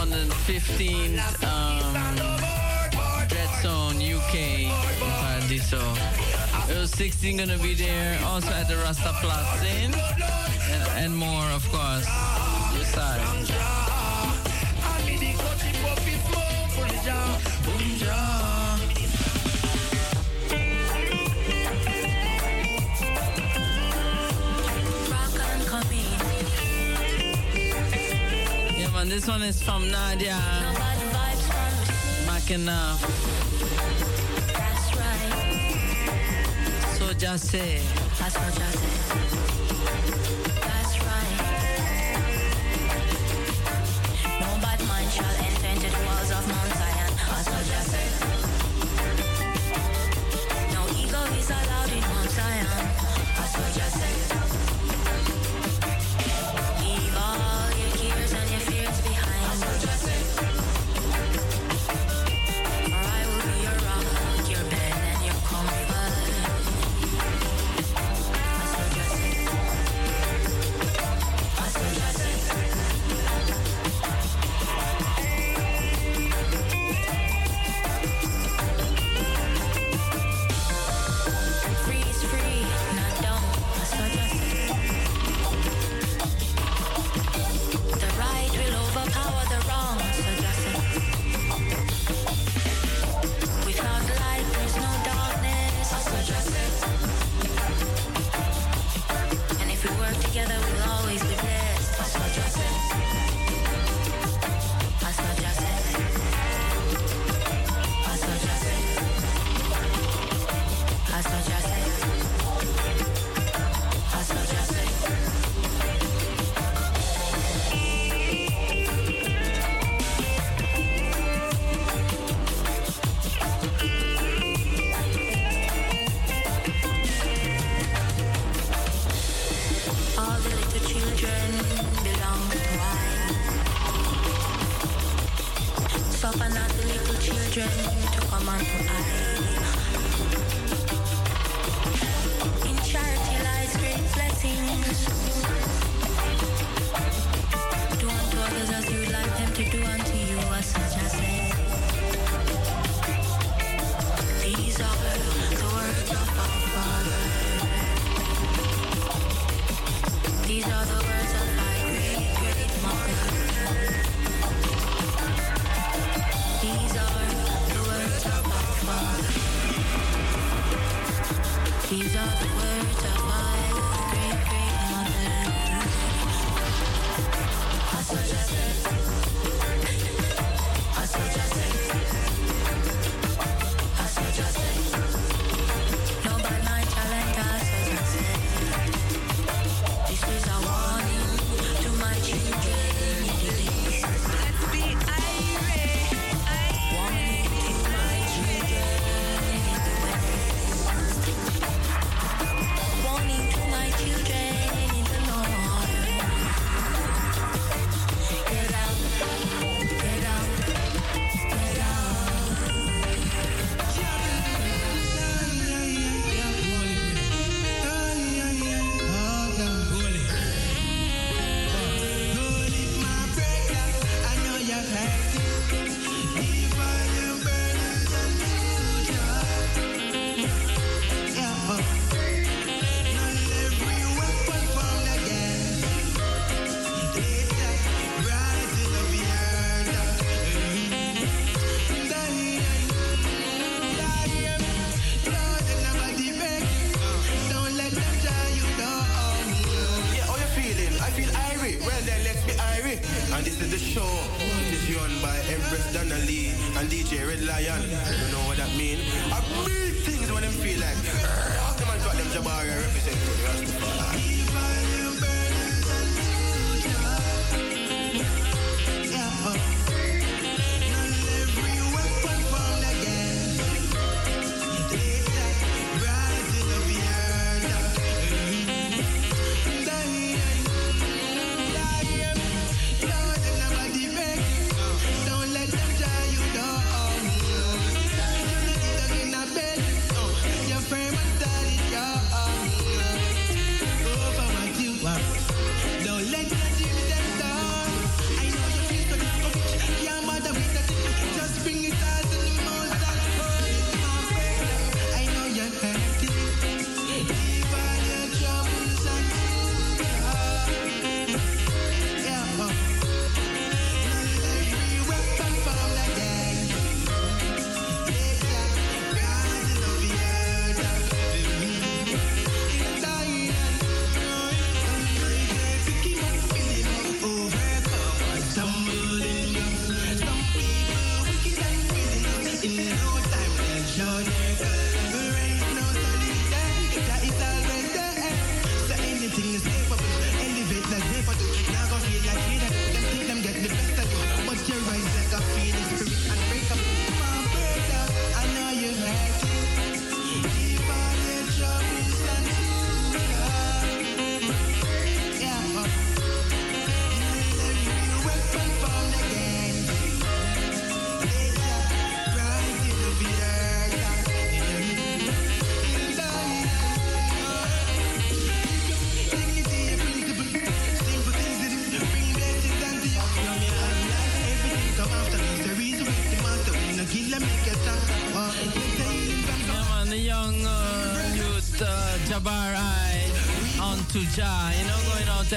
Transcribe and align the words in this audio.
On 0.00 0.06
2015 0.06 1.18
um, 1.44 1.94
Dead 3.28 3.50
Zone 3.60 3.96
UK 4.00 4.34
in 4.34 4.70
Paradiso. 4.98 5.78
It 6.70 6.78
was 6.78 6.90
16 6.92 7.36
gonna 7.36 7.58
be 7.58 7.74
there, 7.74 8.18
also 8.24 8.48
at 8.48 8.66
the 8.66 8.76
Rasta 8.76 9.14
Plaza 9.20 9.66
and, 9.66 9.94
and 10.96 11.14
more, 11.14 11.44
of 11.50 11.68
course. 11.70 12.06
Yes, 12.78 12.94
sir. 12.94 13.79
This 29.10 29.26
one 29.26 29.42
is 29.42 29.60
from 29.60 29.90
Nadia. 29.90 30.38
Mac. 32.28 32.46
That's 34.54 34.96
right. 34.96 35.74
So 36.96 37.12
just 37.14 37.48
say. 37.48 37.80
That's 38.20 38.36
what 38.38 38.54
just 38.54 38.78
say. 38.78 39.79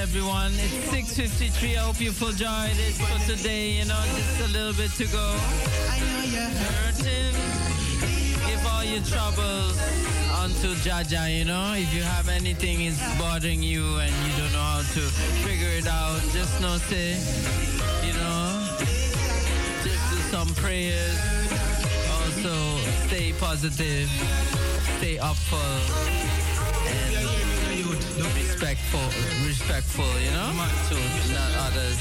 Everyone. 0.04 0.52
It's 0.56 1.16
6.53, 1.16 1.78
I 1.78 1.80
hope 1.80 2.02
you 2.02 2.12
joy 2.12 2.68
this 2.76 3.00
for 3.00 3.20
today, 3.26 3.72
you 3.72 3.86
know, 3.86 4.04
just 4.18 4.42
a 4.42 4.48
little 4.52 4.74
bit 4.74 4.92
to 5.00 5.06
go. 5.08 5.26
Hurting, 6.68 7.32
give 8.46 8.68
all 8.68 8.84
your 8.84 9.02
troubles 9.04 9.80
onto 10.44 10.76
Jaja, 10.84 11.32
you 11.34 11.46
know, 11.46 11.74
if 11.78 11.94
you 11.96 12.04
have 12.04 12.28
anything 12.28 12.82
is 12.82 13.00
bothering 13.18 13.64
you 13.64 14.00
and 14.04 14.12
you 14.28 14.32
don't 14.38 14.52
know 14.52 14.68
how 14.76 14.80
to 14.80 15.04
figure 15.48 15.72
it 15.72 15.88
out, 15.88 16.20
just 16.34 16.60
know, 16.60 16.76
say, 16.92 17.16
you 18.06 18.14
know, 18.20 18.76
just 19.88 20.04
do 20.12 20.18
some 20.36 20.54
prayers. 20.56 21.18
Also, 22.12 22.54
stay 23.08 23.32
positive, 23.40 24.10
stay 24.98 25.18
up 25.18 25.38
and 25.38 26.33
respectful, 28.74 29.46
respectful, 29.46 30.20
you 30.20 30.32
know, 30.32 30.50
to 30.90 30.96
not 31.34 31.54
others. 31.68 31.98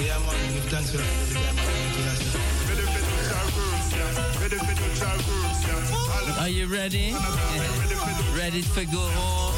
Yeah, 0.00 0.16
man, 0.24 0.54
give 0.54 0.64
thanks 0.64 0.90
for 0.90 1.02
Are 6.40 6.48
you 6.48 6.66
ready? 6.66 7.14
Ready 8.34 8.62
to 8.62 8.86
go 8.86 8.98
home? 8.98 9.54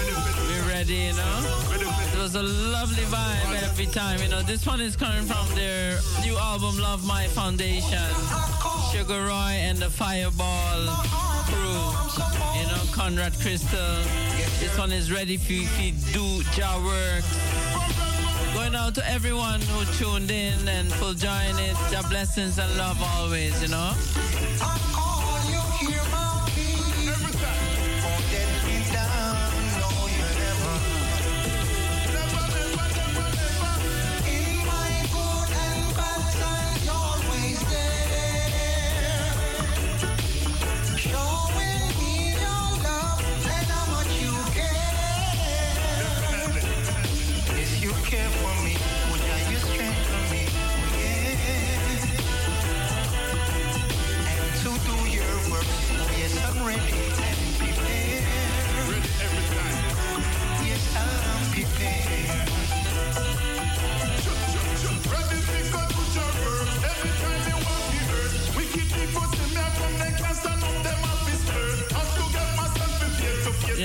We're 0.49 0.69
ready, 0.69 0.95
you 0.95 1.13
know? 1.13 1.65
It 2.13 2.19
was 2.19 2.35
a 2.35 2.43
lovely 2.43 3.05
vibe 3.05 3.63
every 3.63 3.87
time, 3.87 4.21
you 4.21 4.29
know. 4.29 4.43
This 4.43 4.67
one 4.67 4.81
is 4.81 4.97
coming 4.97 5.27
from 5.27 5.47
their 5.55 6.01
new 6.23 6.37
album, 6.37 6.79
Love 6.79 7.07
My 7.07 7.29
Foundation. 7.29 8.11
Sugar 8.91 9.23
Roy 9.27 9.55
and 9.69 9.79
the 9.79 9.89
Fireball 9.89 10.89
crew. 11.47 11.95
You 12.59 12.67
know, 12.67 12.83
Conrad 12.93 13.39
Crystal. 13.39 14.30
This 14.61 14.77
one 14.77 14.93
is 14.93 15.11
ready 15.11 15.39
for 15.39 15.53
you 15.53 15.67
to 15.67 16.13
do 16.13 16.43
your 16.55 16.85
work. 16.85 17.25
Going 18.53 18.75
out 18.75 18.95
to 18.97 19.11
everyone 19.11 19.61
who 19.63 19.85
tuned 19.97 20.31
in 20.31 20.69
and 20.69 20.93
for 20.93 21.15
joining 21.15 21.59
it. 21.59 21.77
Your 21.91 22.03
blessings 22.05 22.59
and 22.59 22.77
love 22.77 23.03
always, 23.03 23.63
you 23.63 23.69
know. 23.69 25.10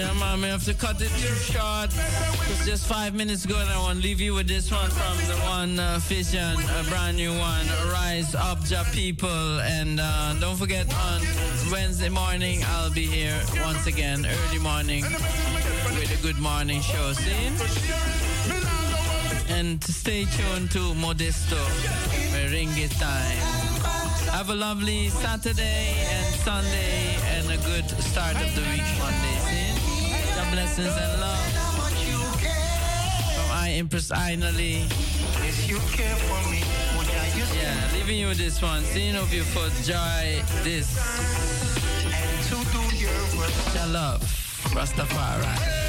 Yeah, 0.05 0.13
man, 0.19 0.39
we 0.39 0.47
have 0.49 0.63
to 0.65 0.73
cut 0.75 1.01
it 1.01 1.09
too 1.17 1.33
short. 1.33 1.89
It's 2.51 2.63
just 2.63 2.85
five 2.85 3.15
minutes 3.15 3.43
ago, 3.43 3.57
and 3.57 3.69
I 3.71 3.79
want 3.79 4.01
to 4.01 4.07
leave 4.07 4.21
you 4.21 4.35
with 4.35 4.47
this 4.47 4.71
one 4.71 4.89
from 4.91 5.17
the 5.25 5.35
one 5.45 5.79
uh, 5.79 5.97
Vision, 6.03 6.55
a 6.79 6.83
brand 6.89 7.17
new 7.17 7.31
one, 7.31 7.65
Rise 7.91 8.35
Up, 8.35 8.59
Ja 8.69 8.83
People. 8.91 9.59
And 9.61 9.99
uh, 9.99 10.35
don't 10.39 10.57
forget, 10.57 10.85
on 10.93 11.21
Wednesday 11.71 12.09
morning, 12.09 12.61
I'll 12.67 12.91
be 12.91 13.07
here 13.07 13.35
once 13.61 13.87
again, 13.87 14.27
early 14.27 14.59
morning, 14.59 15.03
with 15.97 16.19
a 16.19 16.21
good 16.21 16.37
morning 16.37 16.81
show. 16.81 17.13
See? 17.13 17.49
And 19.49 19.83
stay 19.83 20.25
tuned 20.25 20.69
to 20.71 20.93
Modesto, 21.01 21.57
Merengue 22.31 22.89
time. 22.99 23.65
Have 24.31 24.51
a 24.51 24.55
lovely 24.55 25.09
Saturday 25.09 25.95
and 25.97 26.35
Sunday 26.35 27.15
and 27.33 27.49
a 27.49 27.57
good 27.65 27.89
start 28.01 28.35
of 28.35 28.53
the 28.53 28.61
week 28.69 28.85
Monday. 28.99 29.54
Blessings 30.51 30.95
and 30.95 31.21
love. 31.21 31.39
From 33.35 33.51
I, 33.51 33.71
Empress 33.77 34.11
Ainali. 34.11 34.85
If 35.47 35.69
you 35.69 35.77
care 35.95 36.15
for 36.15 36.49
me, 36.49 36.61
Yeah, 37.55 37.89
leaving 37.93 38.19
you 38.19 38.33
this 38.33 38.61
one. 38.61 38.83
Seeing 38.83 39.15
of 39.15 39.33
you 39.33 39.43
for 39.43 39.69
joy, 39.83 40.41
this. 40.63 40.87
And 42.05 42.43
to 42.49 42.57
do 42.71 42.95
your 42.95 43.11
work. 43.37 43.91
Love, 43.91 44.21
Rastafari. 44.73 45.84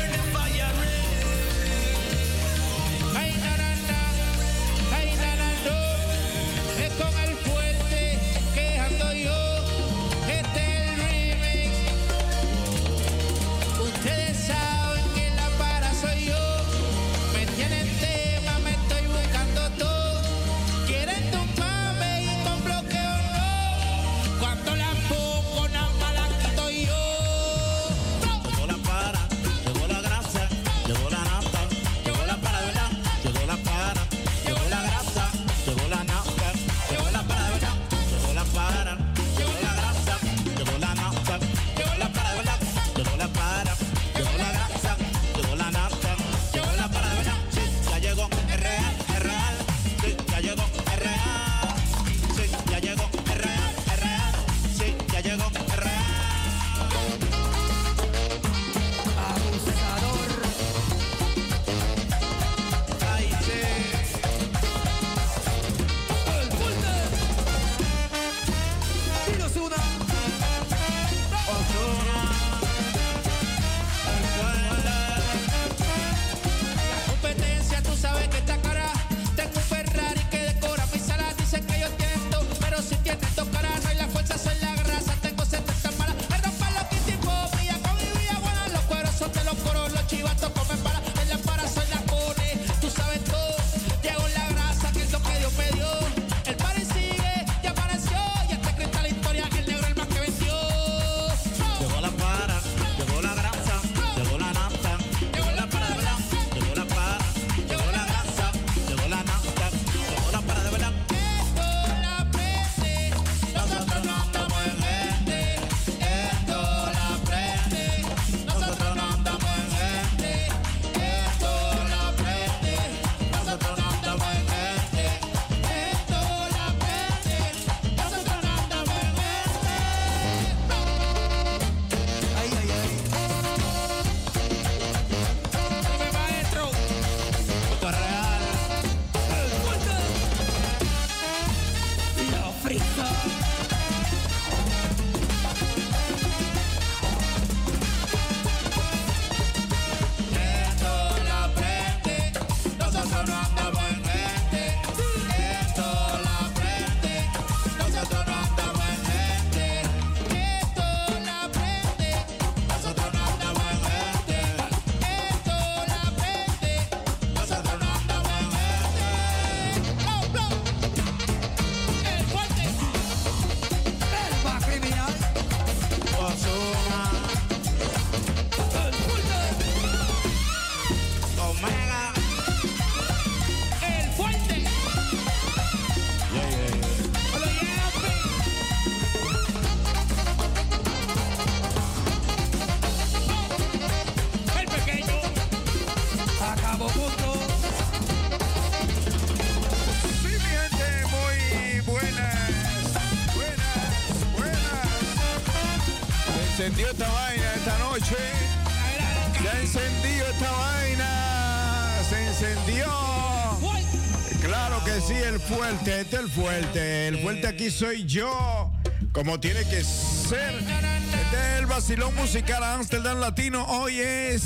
Fuerte, 216.36 217.08
el 217.08 217.18
fuerte. 217.18 217.46
Aquí 217.48 217.70
soy 217.70 218.04
yo. 218.04 218.70
Como 219.12 219.40
tiene 219.40 219.60
que 219.64 219.82
ser. 219.82 220.54
Este 220.54 221.36
es 221.36 221.58
el 221.60 221.66
vacilón 221.66 222.14
musical 222.14 222.62
Amsterdam 222.62 223.18
Latino. 223.18 223.64
Hoy 223.64 224.00
es 224.00 224.42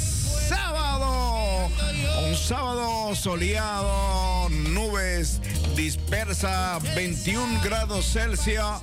sábado. 0.49 1.69
Un 2.29 2.37
sábado 2.37 3.15
soleado, 3.17 4.49
nubes 4.51 5.41
dispersas, 5.75 6.83
21 6.95 7.61
grados 7.65 8.13
Celsius. 8.13 8.81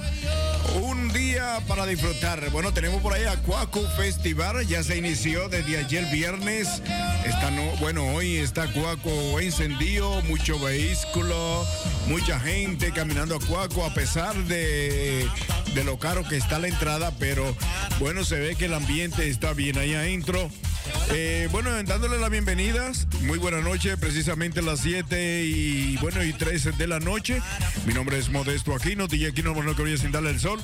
Un 0.82 1.14
día 1.14 1.60
para 1.68 1.86
disfrutar. 1.86 2.50
Bueno, 2.50 2.74
tenemos 2.74 3.02
por 3.02 3.14
ahí 3.14 3.24
a 3.24 3.38
Cuaco 3.38 3.82
Festival. 3.92 4.68
Ya 4.68 4.84
se 4.84 4.98
inició 4.98 5.48
desde 5.48 5.78
ayer 5.78 6.06
viernes. 6.12 6.82
Bueno, 7.80 8.06
hoy 8.14 8.38
está 8.38 8.68
Cuaco 8.74 9.40
encendido, 9.40 10.22
mucho 10.24 10.60
vehículo, 10.60 11.66
mucha 12.08 12.40
gente 12.40 12.92
caminando 12.92 13.36
a 13.36 13.40
Cuaco 13.40 13.86
a 13.86 13.94
pesar 13.94 14.36
de, 14.46 15.28
de 15.74 15.84
lo 15.84 15.98
caro 16.00 16.28
que 16.28 16.38
está 16.38 16.60
la 16.60 16.68
entrada, 16.68 17.14
pero 17.20 17.56
bueno, 18.00 18.26
se 18.26 18.40
ve 18.40 18.56
que 18.56 18.66
el 18.66 18.74
ambiente 18.74 19.30
está 19.30 19.54
bien 19.54 19.78
ahí 19.78 19.94
adentro. 19.94 20.50
Eh, 21.12 21.48
bueno, 21.52 21.72
dándole 21.84 22.20
las 22.20 22.30
bienvenidas. 22.30 23.08
Muy 23.22 23.38
buena 23.38 23.62
noche, 23.62 23.98
precisamente 23.98 24.62
las 24.62 24.82
7 24.82 25.44
y 25.46 25.98
bueno 25.98 26.24
y 26.24 26.34
13 26.34 26.74
de 26.74 26.88
la 26.88 27.00
noche. 27.00 27.42
Mi 27.86 27.94
nombre 27.94 28.18
es 28.18 28.30
Modesto 28.30 28.76
Aquino, 28.76 29.08
DJ 29.08 29.30
Aquino, 29.30 29.54
que 29.76 29.82
voy 29.82 29.98
sin 29.98 30.12
darle 30.12 30.32
el 30.32 30.40
sol. 30.40 30.60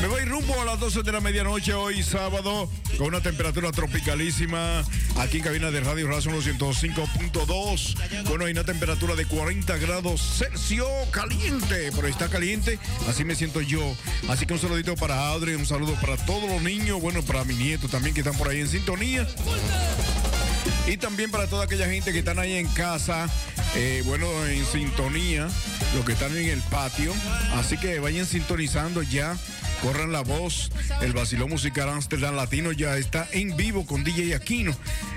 Me 0.00 0.08
voy 0.08 0.24
rumbo 0.24 0.60
a 0.60 0.64
las 0.64 0.80
12 0.80 1.02
de 1.02 1.12
la 1.12 1.20
medianoche 1.20 1.74
hoy 1.74 2.02
sábado 2.02 2.70
con 2.96 3.08
una 3.08 3.20
temperatura 3.20 3.72
tropicalísima 3.72 4.84
aquí 5.16 5.38
en 5.38 5.44
cabina 5.44 5.70
de 5.70 5.80
Radio 5.80 6.08
Razón 6.08 6.34
105.2. 6.34 8.24
Bueno, 8.28 8.44
hay 8.44 8.52
una 8.52 8.64
temperatura 8.64 9.14
de 9.14 9.26
40 9.26 9.76
grados 9.78 10.20
Celsius 10.38 10.86
caliente, 11.10 11.90
pero 11.94 12.06
está 12.06 12.28
caliente, 12.28 12.78
así 13.08 13.24
me 13.24 13.34
siento 13.34 13.60
yo. 13.60 13.82
Así 14.28 14.46
que 14.46 14.54
un 14.54 14.60
saludito 14.60 14.94
para 14.94 15.30
Adri, 15.30 15.54
un 15.54 15.66
saludo 15.66 15.94
para 16.00 16.16
todos 16.16 16.48
los 16.48 16.62
niños, 16.62 17.00
bueno, 17.00 17.22
para 17.22 17.44
mi 17.44 17.54
nieto 17.54 17.88
también 17.88 18.14
que 18.14 18.20
están 18.20 18.36
por 18.36 18.48
ahí 18.48 18.60
en 18.60 18.68
sintonía. 18.68 19.26
Y 20.86 20.96
también 20.96 21.30
para 21.30 21.46
toda 21.46 21.64
aquella 21.64 21.86
gente 21.86 22.12
que 22.12 22.20
están 22.20 22.38
ahí 22.38 22.54
en 22.56 22.66
casa, 22.68 23.28
eh, 23.74 24.02
bueno, 24.06 24.26
en 24.46 24.64
sintonía, 24.64 25.48
los 25.94 26.04
que 26.04 26.12
están 26.12 26.36
en 26.36 26.48
el 26.48 26.60
patio. 26.62 27.12
Así 27.54 27.76
que 27.76 27.98
vayan 28.00 28.26
sintonizando 28.26 29.02
ya, 29.02 29.36
corran 29.82 30.12
la 30.12 30.20
voz. 30.20 30.70
El 31.00 31.12
vacilón 31.12 31.50
musical 31.50 31.88
Amsterdam 31.88 32.34
Latino 32.36 32.72
ya 32.72 32.96
está 32.96 33.28
en 33.32 33.56
vivo 33.56 33.86
con 33.86 34.04
DJ 34.04 34.34
Aquino. 34.34 34.74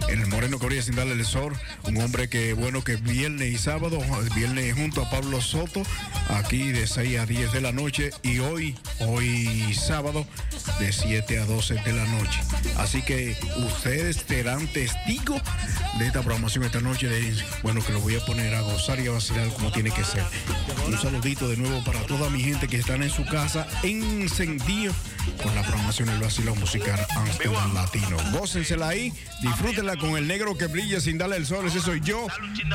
El 0.09 0.25
Moreno 0.27 0.59
Corea 0.59 0.81
sin 0.81 0.95
darle 0.95 1.13
el 1.13 1.25
sol. 1.25 1.53
Un 1.83 1.97
hombre 2.01 2.29
que, 2.29 2.53
bueno, 2.53 2.83
que 2.83 2.95
viernes 2.95 3.53
y 3.53 3.57
sábado, 3.57 3.99
viernes 4.35 4.75
junto 4.75 5.01
a 5.01 5.09
Pablo 5.09 5.41
Soto, 5.41 5.83
aquí 6.29 6.71
de 6.71 6.87
6 6.87 7.19
a 7.19 7.25
10 7.25 7.53
de 7.53 7.61
la 7.61 7.71
noche. 7.71 8.11
Y 8.23 8.39
hoy, 8.39 8.77
hoy 8.99 9.73
sábado, 9.73 10.25
de 10.79 10.91
7 10.91 11.39
a 11.39 11.45
12 11.45 11.75
de 11.75 11.93
la 11.93 12.05
noche. 12.05 12.39
Así 12.77 13.01
que 13.01 13.37
ustedes 13.67 14.17
serán 14.27 14.67
testigos 14.67 15.41
de 15.97 16.07
esta 16.07 16.21
programación 16.21 16.63
esta 16.63 16.81
noche. 16.81 17.09
Bueno, 17.63 17.83
que 17.83 17.93
lo 17.93 17.99
voy 17.99 18.15
a 18.15 18.25
poner 18.25 18.53
a 18.55 18.61
gozar 18.61 18.99
y 18.99 19.07
a 19.07 19.11
vacilar 19.11 19.47
como 19.49 19.71
tiene 19.71 19.91
que 19.91 20.03
ser. 20.03 20.23
Un 20.87 20.97
saludito 20.97 21.47
de 21.47 21.57
nuevo 21.57 21.83
para 21.83 21.99
toda 22.01 22.29
mi 22.29 22.41
gente 22.41 22.67
que 22.67 22.77
están 22.77 23.03
en 23.03 23.09
su 23.09 23.25
casa 23.25 23.67
encendido 23.83 24.93
con 25.41 25.53
la 25.55 25.61
programación 25.61 26.09
del 26.09 26.19
vacilón 26.19 26.59
musical 26.59 26.99
Amsterdam 27.15 27.73
Latino. 27.73 28.17
Gócensela 28.31 28.89
ahí, 28.89 29.13
disfrútenla 29.41 29.97
con 29.97 30.17
el 30.17 30.27
negro 30.27 30.57
que 30.57 30.67
brilla 30.67 30.99
sin 30.99 31.17
darle 31.17 31.37
el 31.37 31.45
sol. 31.45 31.65
Ese 31.67 31.79
soy 31.79 32.01
yo, 32.01 32.27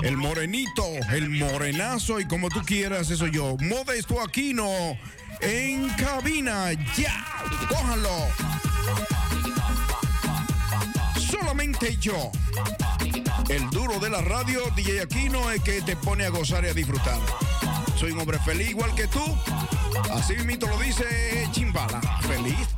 el 0.02 0.16
morenito, 0.16 0.84
el 1.12 1.30
morenazo 1.30 2.20
y 2.20 2.26
como 2.26 2.48
tú 2.48 2.62
quieras, 2.62 3.10
eso 3.10 3.24
soy 3.24 3.32
yo. 3.32 3.56
Modesto 3.60 4.20
Aquino 4.22 4.96
en 5.40 5.88
cabina. 5.90 6.72
Ya, 6.96 7.26
cójanlo. 7.68 8.28
Solamente 11.30 11.96
yo. 12.00 12.30
El 13.48 13.68
duro 13.70 13.98
de 14.00 14.10
la 14.10 14.22
radio, 14.22 14.60
DJ 14.74 15.02
Aquino, 15.02 15.50
es 15.50 15.62
que 15.62 15.82
te 15.82 15.96
pone 15.96 16.24
a 16.24 16.30
gozar 16.30 16.64
y 16.64 16.68
a 16.68 16.74
disfrutar. 16.74 17.18
Soy 17.96 18.12
un 18.12 18.20
hombre 18.20 18.38
feliz 18.40 18.70
igual 18.70 18.94
que 18.94 19.06
tú. 19.06 19.22
Así 20.12 20.34
mismo 20.44 20.66
lo 20.66 20.78
dice 20.78 21.48
Chimbala. 21.52 22.00
Feliz 22.20 22.68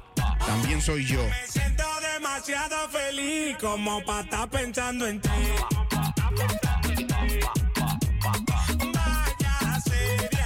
también 0.46 0.80
soy 0.80 1.04
yo. 1.04 1.22
Me 1.24 1.46
siento 1.46 1.84
demasiado 2.14 2.88
feliz 2.88 3.56
como 3.58 4.04
para 4.04 4.20
estar 4.20 4.48
pensando 4.48 5.08
en 5.08 5.20
ti. 5.20 5.28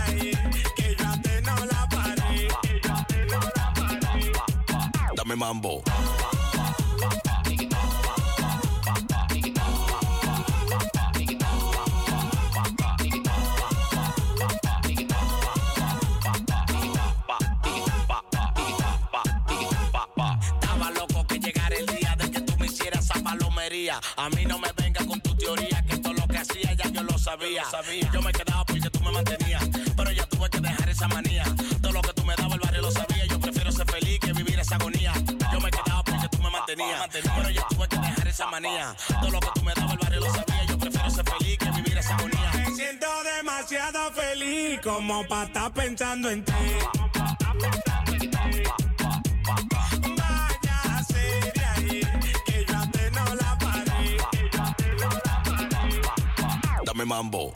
Ahí, 0.07 0.33
que 0.77 0.97
yo 0.99 1.23
te 1.23 1.43
no 1.43 1.67
la 1.67 1.89
paré. 1.91 2.49
Dame 5.15 5.37
mambo. 5.37 5.83
Sabía. 27.71 28.11
Yo 28.13 28.23
me 28.23 28.33
quedaba 28.33 28.65
porque 28.65 28.91
tú 28.91 29.01
me 29.01 29.11
mantenías, 29.11 29.63
pero 29.97 30.11
ya 30.13 30.27
tuve 30.27 30.49
que 30.51 30.61
dejar 30.61 30.89
esa 30.89 31.09
manía. 31.09 31.45
Todo 31.81 31.93
lo 31.93 32.03
que 32.03 32.13
tú 32.13 32.25
me 32.25 32.35
dabas 32.37 32.53
el 32.55 32.61
barrio 32.61 32.83
lo 32.83 32.91
sabía, 32.91 33.27
yo 33.27 33.41
prefiero 33.41 33.73
ser 33.73 33.91
feliz 33.91 34.19
que 34.21 34.33
vivir 34.33 34.59
esa 34.59 34.77
agonía. 34.77 35.13
Yo 35.53 35.61
me 35.61 35.71
quedaba 35.71 36.03
porque 36.05 36.29
tú 36.29 36.39
me 36.39 36.51
mantenías, 36.51 37.09
pero 37.11 37.51
ya 37.51 37.67
tuve 37.69 37.89
que 37.89 37.97
dejar 37.97 38.29
esa 38.29 38.47
manía. 38.47 38.95
Todo 39.21 39.31
lo 39.31 39.41
que 39.41 39.49
tú 39.55 39.63
me 39.63 39.75
dabas 39.75 39.93
el 39.93 39.99
barrio 39.99 40.21
lo 40.21 40.27
sabía, 40.27 40.65
yo 40.69 40.79
prefiero 40.79 41.11
ser 41.11 41.25
feliz 41.31 41.59
que 41.59 41.71
vivir 41.71 41.99
esa 41.99 42.15
agonía. 42.15 42.51
Me 42.55 42.75
siento 42.75 43.07
demasiado 43.37 44.13
feliz 44.13 44.81
como 44.83 45.27
para 45.27 45.47
estar 45.47 45.73
pensando 45.73 46.31
en 46.31 46.45
ti. 46.45 46.53
Váyase 48.03 48.92
mambo. 57.05 57.53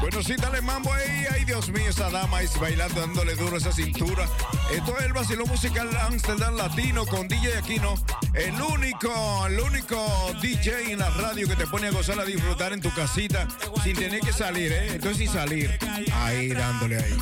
Bueno, 0.00 0.22
sí, 0.22 0.34
dale 0.36 0.60
mambo 0.60 0.92
ahí. 0.92 1.26
Ay, 1.32 1.44
Dios 1.44 1.68
mío, 1.70 1.88
esa 1.88 2.10
dama 2.10 2.42
es 2.42 2.58
bailando, 2.58 3.00
dándole 3.00 3.34
duro 3.36 3.56
esa 3.56 3.72
cintura. 3.72 4.26
Esto 4.72 4.98
es 4.98 5.04
el 5.04 5.12
vacilón 5.12 5.48
musical 5.48 5.88
Amsterdam 5.96 6.56
Latino 6.56 7.06
con 7.06 7.28
DJ 7.28 7.58
Aquino. 7.58 7.94
El 8.34 8.60
único, 8.60 9.46
el 9.46 9.60
único 9.60 10.32
DJ 10.40 10.92
en 10.92 10.98
la 10.98 11.10
radio 11.10 11.46
que 11.48 11.56
te 11.56 11.66
pone 11.66 11.88
a 11.88 11.90
gozar, 11.90 12.18
a 12.18 12.24
disfrutar 12.24 12.72
en 12.72 12.80
tu 12.80 12.92
casita 12.94 13.46
sin 13.82 13.96
tener 13.96 14.20
que 14.20 14.32
salir, 14.32 14.72
¿eh? 14.72 14.96
Esto 14.96 15.10
es 15.10 15.16
sin 15.16 15.28
salir. 15.28 15.78
Ahí, 16.14 16.48
dándole 16.48 16.96
ahí. 16.96 17.16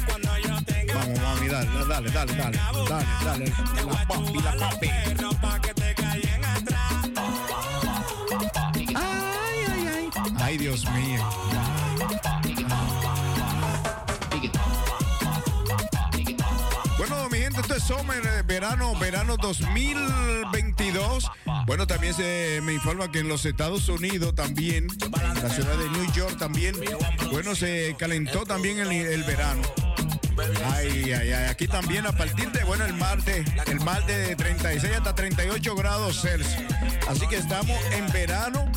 Vamos, 0.95 1.21
mami, 1.21 1.49
dale, 1.49 1.71
dale, 1.89 2.11
dale, 2.11 2.35
dale. 2.35 2.59
Dale, 2.89 3.07
dale. 3.25 3.53
La 3.87 4.07
papi, 4.07 4.41
la 4.43 4.57
papi. 4.57 5.78
Bueno, 16.97 17.29
mi 17.31 17.39
gente, 17.39 17.61
esto 17.61 17.75
es 17.75 17.83
Summer, 17.83 18.23
eh, 18.25 18.43
verano, 18.45 18.95
verano 18.99 19.37
2022. 19.37 21.31
Bueno, 21.67 21.87
también 21.87 22.15
se 22.15 22.61
me 22.63 22.75
informa 22.75 23.11
que 23.11 23.21
en 23.21 23.29
los 23.29 23.45
Estados 23.45 23.89
Unidos 23.89 24.35
también, 24.35 24.89
en 25.01 25.43
la 25.43 25.51
ciudad 25.51 25.77
de 25.77 25.89
New 25.91 26.13
York 26.13 26.39
también, 26.39 26.75
bueno, 27.31 27.55
se 27.55 27.97
calentó 27.99 28.45
también 28.45 28.79
el, 28.79 29.25
verano. 29.25 29.63
Ay, 30.73 31.13
ay, 31.13 31.33
ay. 31.33 31.45
Aquí 31.51 31.67
también 31.67 32.07
a 32.07 32.13
partir 32.13 32.51
de, 32.53 32.63
bueno, 32.65 32.85
el 32.85 32.95
martes, 32.95 33.47
el 33.67 33.81
martes 33.81 34.29
de 34.29 34.37
36 34.37 34.97
hasta 34.97 35.15
38 35.15 35.75
grados 35.75 36.21
Celsius. 36.21 36.63
Así 37.09 37.27
que 37.27 37.37
estamos 37.37 37.77
en 37.93 38.11
verano 38.13 38.71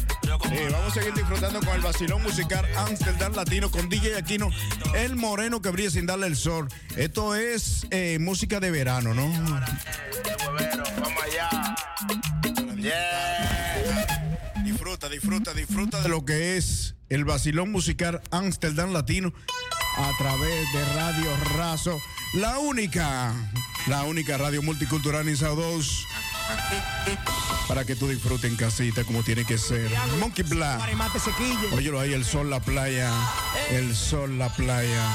eh, 0.49 0.69
vamos 0.71 0.91
a 0.91 0.99
seguir 0.99 1.13
disfrutando 1.13 1.59
con 1.59 1.69
el 1.75 1.81
vacilón 1.81 2.23
musical 2.23 2.65
Amsterdam 2.75 3.33
Latino 3.33 3.69
con 3.69 3.89
DJ 3.89 4.17
Aquino, 4.17 4.49
el 4.95 5.15
moreno 5.15 5.61
que 5.61 5.69
brilla 5.69 5.91
sin 5.91 6.05
darle 6.05 6.27
el 6.27 6.35
sol. 6.35 6.67
Esto 6.95 7.35
es 7.35 7.87
eh, 7.91 8.17
música 8.19 8.59
de 8.59 8.71
verano, 8.71 9.13
¿no? 9.13 9.31
Disfruta, 14.63 15.09
disfruta, 15.09 15.53
disfruta 15.53 16.01
de 16.01 16.09
lo 16.09 16.25
que 16.25 16.57
es 16.57 16.95
el 17.09 17.25
vacilón 17.25 17.71
musical 17.71 18.21
Amsterdam 18.31 18.91
Latino 18.91 19.33
a 19.97 20.11
través 20.17 20.73
de 20.73 20.85
Radio 20.95 21.37
Razo, 21.57 21.99
la 22.33 22.57
única, 22.59 23.33
la 23.87 24.03
única 24.03 24.37
radio 24.37 24.61
multicultural 24.61 25.27
en 25.27 25.37
Sao 25.37 25.55
2. 25.55 26.07
Para 27.67 27.85
que 27.85 27.95
tú 27.95 28.07
disfrutes 28.07 28.49
en 28.49 28.57
casita 28.57 29.03
como 29.03 29.23
tiene 29.23 29.45
que 29.45 29.57
ser. 29.57 29.89
Monkey 30.19 30.43
Black. 30.43 30.79
Óyelo 31.73 31.99
ahí, 31.99 32.13
el 32.13 32.25
sol, 32.25 32.49
la 32.49 32.59
playa. 32.59 33.11
El 33.69 33.95
sol, 33.95 34.37
la 34.37 34.49
playa. 34.49 35.07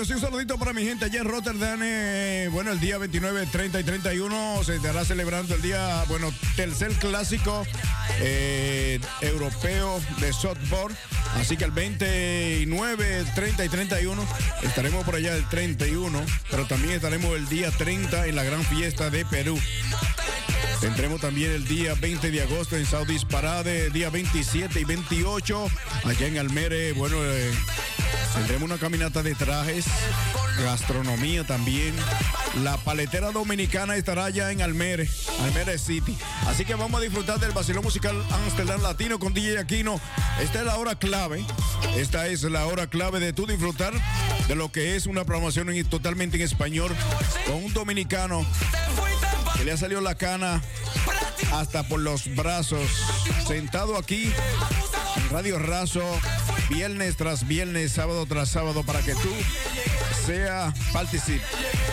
Un 0.00 0.18
saludito 0.18 0.56
para 0.56 0.72
mi 0.72 0.82
gente 0.82 1.04
allá 1.04 1.20
en 1.20 1.28
Rotterdam. 1.28 1.78
Eh, 1.84 2.48
bueno, 2.50 2.72
el 2.72 2.80
día 2.80 2.96
29, 2.96 3.46
30 3.52 3.80
y 3.80 3.84
31 3.84 4.64
se 4.64 4.76
estará 4.76 5.04
celebrando 5.04 5.54
el 5.54 5.60
día, 5.60 6.04
bueno, 6.08 6.32
tercer 6.56 6.90
clásico 6.94 7.66
eh, 8.18 8.98
europeo 9.20 10.00
de 10.18 10.32
softball. 10.32 10.96
Así 11.34 11.58
que 11.58 11.64
el 11.64 11.70
29, 11.72 13.24
30 13.34 13.62
y 13.62 13.68
31 13.68 14.24
estaremos 14.62 15.04
por 15.04 15.16
allá 15.16 15.36
el 15.36 15.46
31, 15.50 16.18
pero 16.50 16.66
también 16.66 16.94
estaremos 16.94 17.36
el 17.36 17.46
día 17.50 17.70
30 17.70 18.26
en 18.26 18.36
la 18.36 18.42
gran 18.42 18.64
fiesta 18.64 19.10
de 19.10 19.26
Perú. 19.26 19.58
Tendremos 20.80 21.20
también 21.20 21.52
el 21.52 21.66
día 21.66 21.94
20 21.94 22.30
de 22.30 22.42
agosto 22.42 22.76
en 22.76 22.86
Saudis 22.86 23.24
Parade, 23.24 23.90
día 23.90 24.08
27 24.08 24.80
y 24.80 24.84
28 24.84 25.66
allá 26.04 26.26
en 26.26 26.38
Almere. 26.38 26.92
Bueno, 26.92 27.16
eh, 27.20 27.52
tendremos 28.34 28.62
una 28.70 28.78
caminata 28.78 29.22
de 29.22 29.34
trajes, 29.34 29.84
gastronomía 30.58 31.44
también. 31.44 31.94
La 32.62 32.76
paletera 32.78 33.30
dominicana 33.30 33.96
estará 33.96 34.24
allá 34.24 34.50
en 34.52 34.62
Almere, 34.62 35.08
Almere 35.42 35.78
City. 35.78 36.16
Así 36.46 36.64
que 36.64 36.74
vamos 36.74 37.00
a 37.00 37.04
disfrutar 37.04 37.38
del 37.38 37.52
vacilón 37.52 37.84
musical 37.84 38.24
Amsterdam 38.30 38.80
Latino 38.82 39.18
con 39.18 39.34
DJ 39.34 39.58
Aquino. 39.58 40.00
Esta 40.40 40.60
es 40.60 40.64
la 40.64 40.76
hora 40.76 40.94
clave. 40.98 41.44
Esta 41.96 42.26
es 42.28 42.42
la 42.44 42.66
hora 42.66 42.86
clave 42.86 43.20
de 43.20 43.32
tú 43.32 43.46
disfrutar 43.46 43.92
de 44.48 44.54
lo 44.54 44.72
que 44.72 44.96
es 44.96 45.06
una 45.06 45.24
programación 45.24 45.68
totalmente 45.88 46.38
en 46.38 46.42
español 46.42 46.90
con 47.46 47.56
un 47.62 47.72
dominicano 47.74 48.46
le 49.64 49.72
ha 49.72 49.76
salido 49.76 50.00
la 50.00 50.14
cana 50.14 50.62
hasta 51.52 51.82
por 51.82 52.00
los 52.00 52.34
brazos. 52.34 52.82
Sentado 53.46 53.96
aquí 53.96 54.32
en 55.16 55.30
Radio 55.30 55.58
Razo, 55.58 56.02
viernes 56.68 57.16
tras 57.16 57.46
viernes, 57.46 57.92
sábado 57.92 58.26
tras 58.26 58.48
sábado, 58.48 58.84
para 58.84 59.02
que 59.02 59.14
tú 59.14 59.30
sea 60.26 60.72
partícipe 60.92 61.44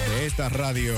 de 0.09 0.25
esta 0.25 0.49
radio. 0.49 0.93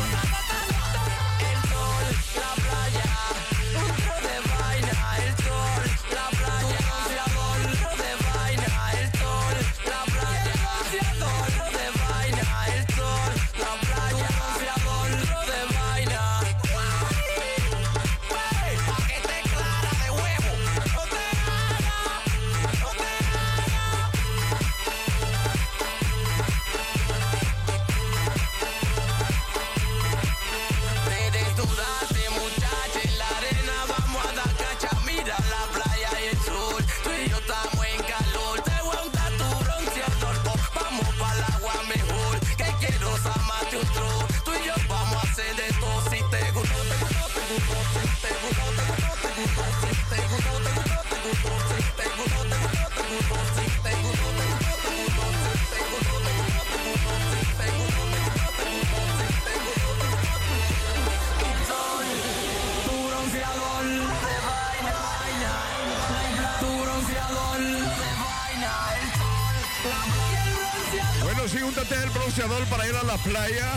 Para 72.48 72.88
ir 72.88 72.96
a 72.96 73.04
la 73.04 73.18
playa. 73.18 73.68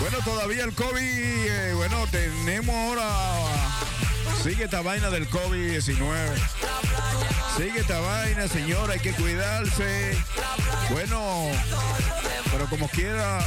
Bueno, 0.00 0.18
todavía 0.24 0.62
el 0.62 0.72
COVID, 0.74 1.00
eh, 1.00 1.74
bueno, 1.74 2.06
tenemos 2.12 2.72
ahora. 2.72 3.04
Sigue 4.44 4.64
esta 4.64 4.80
vaina 4.80 5.10
del 5.10 5.28
COVID-19. 5.28 5.98
Sigue 7.56 7.80
esta 7.80 7.98
vaina, 7.98 8.46
señora, 8.46 8.92
hay 8.92 9.00
que 9.00 9.12
cuidarse. 9.12 10.16
Bueno, 10.90 11.48
pero 12.52 12.66
como 12.68 12.88
quiera, 12.88 13.40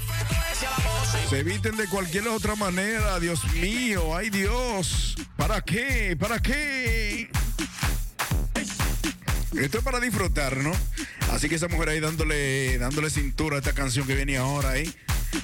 Se 1.29 1.39
eviten 1.39 1.77
de 1.77 1.87
cualquier 1.87 2.27
otra 2.29 2.55
manera, 2.55 3.19
Dios 3.19 3.43
mío, 3.53 4.15
ay 4.15 4.29
Dios. 4.29 5.15
¿Para 5.35 5.61
qué? 5.61 6.17
¿Para 6.19 6.39
qué? 6.39 7.29
Esto 9.57 9.79
es 9.79 9.83
para 9.83 9.99
disfrutar, 9.99 10.57
¿no? 10.57 10.71
Así 11.31 11.49
que 11.49 11.55
esa 11.55 11.67
mujer 11.67 11.89
ahí 11.89 11.99
dándole, 11.99 12.77
dándole 12.77 13.09
cintura 13.09 13.55
a 13.55 13.59
esta 13.59 13.73
canción 13.73 14.05
que 14.05 14.15
viene 14.15 14.37
ahora 14.37 14.71
ahí. 14.71 14.93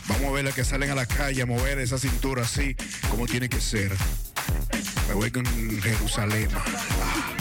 Vamos 0.07 0.29
a 0.29 0.31
ver 0.31 0.45
la 0.45 0.51
que 0.51 0.63
salen 0.63 0.91
a 0.91 0.95
la 0.95 1.05
calle 1.05 1.41
a 1.41 1.45
mover 1.45 1.79
esa 1.79 1.97
cintura 1.97 2.43
así 2.43 2.75
como 3.09 3.25
tiene 3.25 3.49
que 3.49 3.59
ser. 3.59 3.91
Me 5.07 5.15
voy 5.15 5.31
con 5.31 5.45
Jerusalén. 5.81 6.49
Ah. 6.55 7.33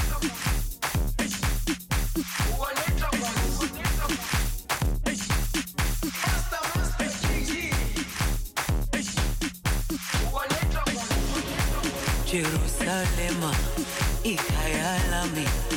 Jerusalema 12.32 13.52
ikayalami 14.24 15.71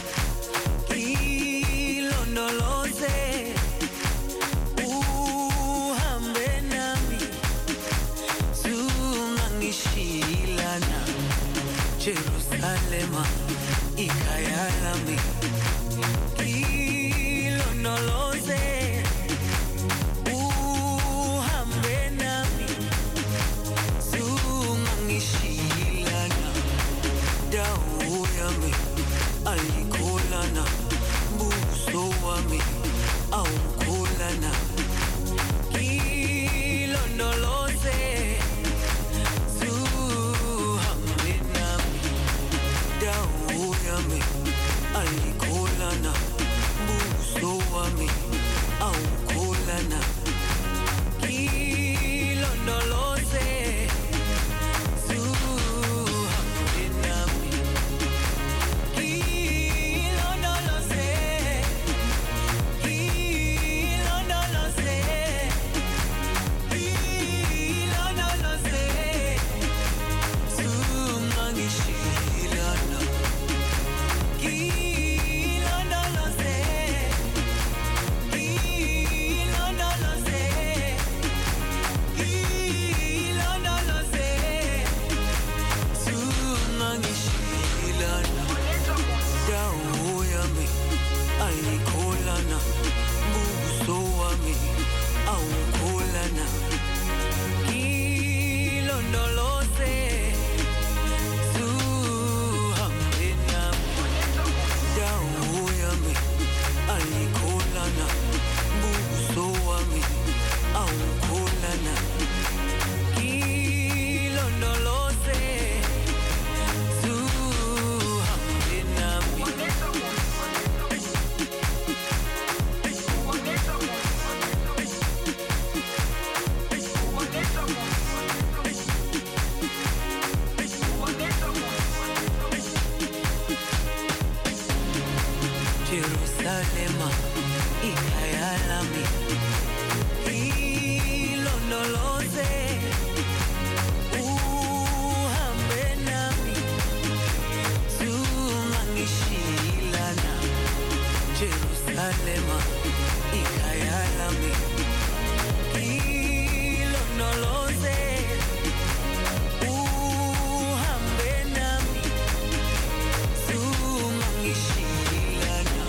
Zungangishilana 164.45 165.85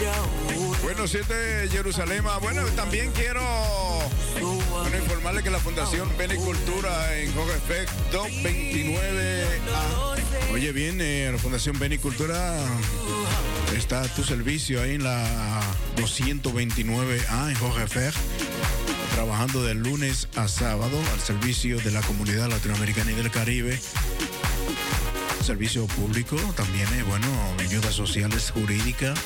dawo 0.00 0.76
Bueno, 0.82 1.06
siete 1.06 1.34
de 1.34 1.68
Jerusalén. 1.68 2.24
Bueno, 2.40 2.64
también 2.76 3.10
quiero 3.12 3.42
bueno, 4.40 4.96
informarle 4.96 5.42
que 5.42 5.50
la 5.50 5.58
Fundación 5.58 6.08
Benicultura 6.16 7.18
en 7.18 7.34
Jogefec 7.34 7.88
229A. 8.12 10.52
Oye, 10.52 10.72
bien, 10.72 10.98
eh, 11.00 11.28
la 11.30 11.38
Fundación 11.38 11.78
Benicultura 11.78 12.56
está 13.88 14.06
tu 14.14 14.22
servicio 14.22 14.82
ahí 14.82 14.96
en 14.96 15.04
la 15.04 15.24
229A 15.96 17.48
en 17.48 17.54
Jogefec. 17.54 18.12
Trabajando 19.14 19.62
de 19.62 19.74
lunes 19.74 20.28
a 20.36 20.46
sábado 20.46 21.00
al 21.14 21.20
servicio 21.20 21.78
de 21.78 21.90
la 21.90 22.02
comunidad 22.02 22.50
latinoamericana 22.50 23.12
y 23.12 23.14
del 23.14 23.30
Caribe. 23.30 23.80
Servicio 25.42 25.86
público, 25.86 26.36
también, 26.54 26.86
eh, 26.98 27.02
bueno, 27.04 27.26
ayudas 27.60 27.94
sociales 27.94 28.50
jurídicas, 28.50 29.18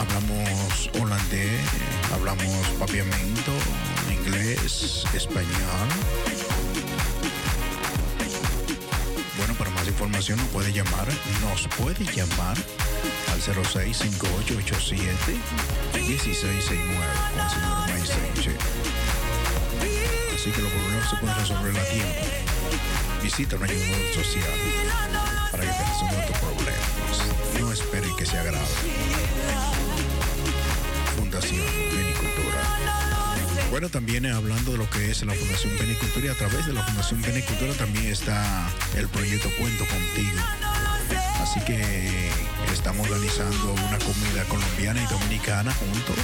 hablamos 0.00 0.90
holandés, 0.98 1.60
hablamos 2.14 2.66
papiamento, 2.78 3.52
inglés, 4.10 5.04
español. 5.12 5.88
Bueno, 9.36 9.52
para 9.54 9.70
más 9.70 9.86
información 9.86 10.38
nos 10.38 10.48
puede 10.48 10.72
llamar, 10.72 11.06
nos 11.42 11.68
puede 11.76 12.04
llamar 12.14 12.56
al 13.38 13.54
065887 13.54 15.38
1669 15.94 17.06
con 17.32 17.40
el 17.40 17.50
señor 17.50 17.86
Mike 17.86 18.06
Sánchez. 18.06 18.58
Así 20.34 20.50
que 20.50 20.60
los 20.60 20.72
problemas 20.72 21.10
se 21.10 21.16
pueden 21.16 21.36
resolver 21.36 21.78
a 21.78 21.84
tiempo. 21.84 22.26
Visita 23.22 23.56
una 23.56 23.66
ayuda 23.66 23.96
social 24.14 24.50
para 25.52 25.62
que 25.62 25.70
te 25.70 25.84
resuelva 25.84 26.26
tus 26.26 26.38
problemas. 26.38 26.80
No 27.60 27.72
espere 27.72 28.08
que 28.18 28.26
sea 28.26 28.42
grave. 28.42 28.66
Fundación 31.16 31.66
Benicultura. 31.94 32.62
Bueno, 33.70 33.88
también 33.88 34.26
hablando 34.26 34.72
de 34.72 34.78
lo 34.78 34.90
que 34.90 35.10
es 35.12 35.22
la 35.24 35.34
Fundación 35.34 35.78
Benicultura 35.78 36.26
y 36.26 36.28
a 36.28 36.34
través 36.34 36.66
de 36.66 36.72
la 36.72 36.82
Fundación 36.82 37.22
Benicultura 37.22 37.72
también 37.74 38.06
está 38.06 38.68
el 38.96 39.06
proyecto 39.08 39.48
Cuento 39.58 39.84
Contigo. 39.86 40.67
Así 41.40 41.60
que 41.60 42.30
estamos 42.72 43.08
organizando 43.08 43.72
una 43.72 43.98
comida 43.98 44.44
colombiana 44.48 45.02
y 45.02 45.06
dominicana 45.06 45.72
juntos 45.74 46.16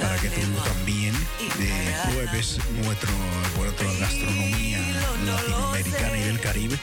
para 0.00 0.16
que 0.16 0.28
tú 0.28 0.40
también 0.64 1.14
eh, 1.60 1.94
pruebes 2.10 2.58
nuestro, 2.82 3.10
gastronomía 4.00 4.78
latinoamericana 5.24 6.18
y 6.18 6.22
del 6.22 6.40
Caribe 6.40 6.78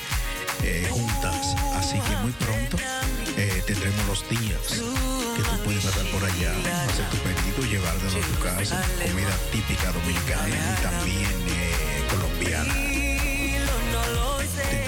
eh, 0.63 0.88
juntas. 0.90 1.56
Así 1.76 2.00
que 2.00 2.16
muy 2.18 2.32
pronto 2.32 2.78
eh, 3.38 3.62
tendremos 3.66 4.06
los 4.08 4.30
días 4.30 4.82
que 5.36 5.44
tú 5.44 5.63
puedes 5.63 5.86
pasar 5.86 6.06
por 6.08 6.24
allá, 6.24 6.52
hacer 6.90 7.06
tu 7.12 7.18
pedido, 7.18 7.70
llevártelo 7.70 8.18
a 8.18 8.28
tu 8.28 8.44
casa, 8.44 8.84
comida 9.04 9.38
típica 9.52 9.92
dominicana 9.92 10.48
y 10.48 10.82
también 10.82 11.32
eh, 11.48 12.06
colombiana. 12.10 12.97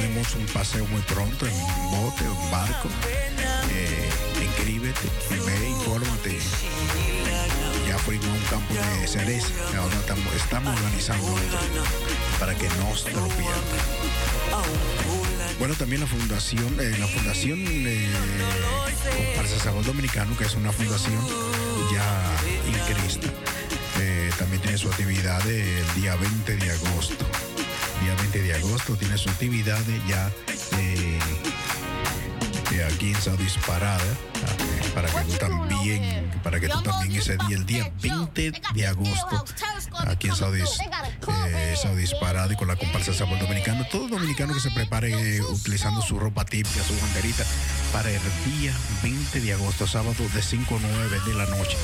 Un 0.10 0.46
paseo 0.48 0.88
muy 0.88 1.02
pronto 1.04 1.46
en 1.46 1.54
bote 1.92 2.28
o 2.28 2.44
en 2.44 2.52
barco. 2.52 2.90
Eh, 3.72 4.10
inscríbete, 4.42 5.08
ve, 5.30 5.70
infórmate. 5.70 6.40
Ya 7.88 7.96
fuimos 8.00 8.26
a 8.26 8.32
un 8.32 8.44
campo 8.50 8.74
de 8.74 9.08
cereza, 9.08 9.50
ahora 9.78 9.96
estamos, 10.36 10.74
organizando 10.74 11.36
para 12.40 12.56
que 12.56 12.68
no 12.70 12.96
se 12.96 13.12
lo 13.12 13.28
pierdan. 13.28 13.54
Bueno, 15.60 15.76
también 15.76 16.02
la 16.02 16.08
fundación, 16.08 16.76
eh, 16.80 16.96
la 17.00 17.08
fundación 17.08 17.60
eh, 17.60 18.10
Comparsa 19.36 19.72
Dominicano, 19.72 20.36
que 20.36 20.46
es 20.46 20.56
una 20.56 20.72
fundación 20.72 21.20
ya 21.94 22.36
incrista, 22.68 23.28
eh, 24.00 24.32
también 24.40 24.62
tiene 24.64 24.78
su 24.80 24.90
actividad 24.90 25.48
el 25.48 25.86
día 25.94 26.16
20 26.16 26.56
de 26.56 26.72
agosto. 26.72 27.26
Día 28.02 28.16
20 28.16 28.42
de 28.42 28.54
agosto 28.54 28.96
tiene 28.96 29.18
su 29.18 29.30
actividad 29.30 29.80
ya 30.08 30.32
eh, 30.78 31.20
eh, 32.72 32.84
aquí 32.84 33.10
en 33.10 33.22
Saudis 33.22 33.58
Parada, 33.66 34.04
eh, 34.04 34.92
para 34.94 35.10
que 35.10 35.22
tú 35.22 35.38
también, 35.38 36.32
para 36.44 36.60
que 36.60 36.68
tú 36.68 36.82
también 36.82 37.16
ese 37.16 37.36
día, 37.48 37.58
el 37.58 37.66
día 37.66 37.92
20 38.02 38.52
de 38.74 38.88
agosto, 38.88 39.44
aquí 40.08 40.28
en 40.28 40.36
Saudis, 40.36 40.78
eh, 41.48 41.76
Saudis 41.82 42.14
Parada 42.16 42.54
y 42.54 42.56
con 42.56 42.68
la 42.68 42.76
comparsa 42.76 43.14
Sabor 43.14 43.40
Dominicano, 43.40 43.86
todo 43.92 44.08
dominicano 44.08 44.54
que 44.54 44.60
se 44.60 44.72
prepare 44.72 45.38
eh, 45.38 45.42
utilizando 45.42 46.02
su 46.02 46.20
ropa 46.20 46.46
típica, 46.46 46.84
su 46.84 46.94
banderita, 47.02 47.44
para 47.92 48.10
el 48.12 48.22
día 48.46 48.74
20 49.02 49.42
de 49.42 49.54
agosto, 49.54 49.88
sábado 49.88 50.24
de 50.34 50.42
5 50.42 50.76
a 50.76 50.80
9 50.80 51.20
de 51.26 51.34
la 51.34 51.46
noche. 51.48 51.78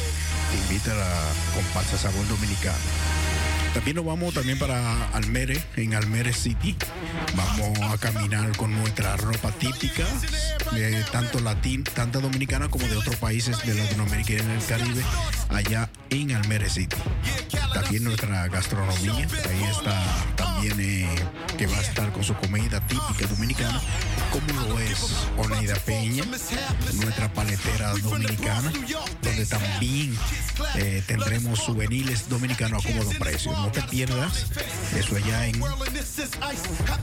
Te 0.52 0.58
invita 0.58 0.92
a 0.92 0.96
la 0.96 1.32
comparsa 1.56 1.98
Sabor 1.98 2.28
Dominicano. 2.28 3.35
También 3.76 3.98
nos 3.98 4.06
vamos 4.06 4.34
también 4.34 4.58
para 4.58 5.10
Almere, 5.10 5.62
en 5.76 5.96
Almere 5.96 6.32
City. 6.32 6.78
Vamos 7.36 7.78
a 7.82 7.98
caminar 7.98 8.56
con 8.56 8.74
nuestra 8.74 9.18
ropa 9.18 9.52
típica, 9.52 10.06
eh, 10.78 11.04
tanto 11.12 11.42
latín, 11.42 11.84
tanto 11.84 12.22
dominicana 12.22 12.70
como 12.70 12.88
de 12.88 12.96
otros 12.96 13.18
países 13.18 13.64
de 13.66 13.76
Latinoamérica 13.76 14.32
y 14.32 14.38
en 14.38 14.50
el 14.50 14.66
Caribe, 14.66 15.04
allá 15.50 15.90
en 16.10 16.32
Almere 16.32 16.70
City. 16.70 16.96
También 17.74 18.06
nuestra 18.06 18.48
gastronomía, 18.48 19.14
ahí 19.14 19.64
está 19.70 20.02
también 20.38 20.80
eh, 20.80 21.10
que 21.58 21.68
va 21.68 21.78
a 21.78 21.82
estar 21.82 22.14
con 22.14 22.24
su 22.24 22.34
comida 22.36 22.80
típica 22.88 23.28
dominicana, 23.28 23.82
como 24.32 24.70
lo 24.70 24.80
es 24.80 25.28
Oneida 25.38 25.76
Peña, 25.76 26.24
nuestra 26.94 27.32
paletera 27.34 27.94
dominicana, 27.96 28.72
donde 29.22 29.46
también 29.46 30.18
eh, 30.76 31.04
tendremos 31.06 31.60
souvenirs 31.60 32.30
dominicanos 32.30 32.86
a 32.86 32.88
cómodo 32.88 33.12
precio. 33.20 33.65
Pierdas 33.90 34.46
eso 34.96 35.16
allá 35.16 35.48
en 35.48 35.62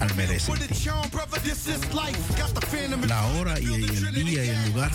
Almere 0.01 0.39
City. 0.41 0.69
La 3.07 3.27
hora 3.27 3.61
y 3.61 3.65
el 3.65 4.25
día 4.25 4.45
y 4.45 4.49
el 4.49 4.65
lugar 4.67 4.91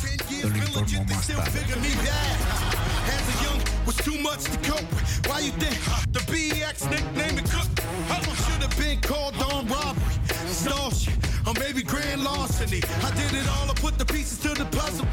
lo? 12.18 12.48
I 13.04 13.12
did 13.12 13.34
it 13.34 13.48
all, 13.48 13.68
the 13.98 14.06
pieces 14.06 14.38
to 14.40 14.50
the 14.54 14.66
puzzle. 14.66 15.06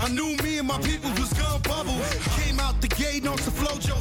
I 0.00 0.08
knew 0.08 0.36
me 0.42 0.53
and 0.64 0.68
my 0.68 0.78
people 0.86 1.10
was 1.20 1.32
gonna 1.34 1.58
bubble. 1.60 1.98
Came 2.40 2.58
out 2.60 2.80
the 2.80 2.88
gate 2.88 3.26
on 3.26 3.36
some 3.38 3.54
flojo. 3.54 3.96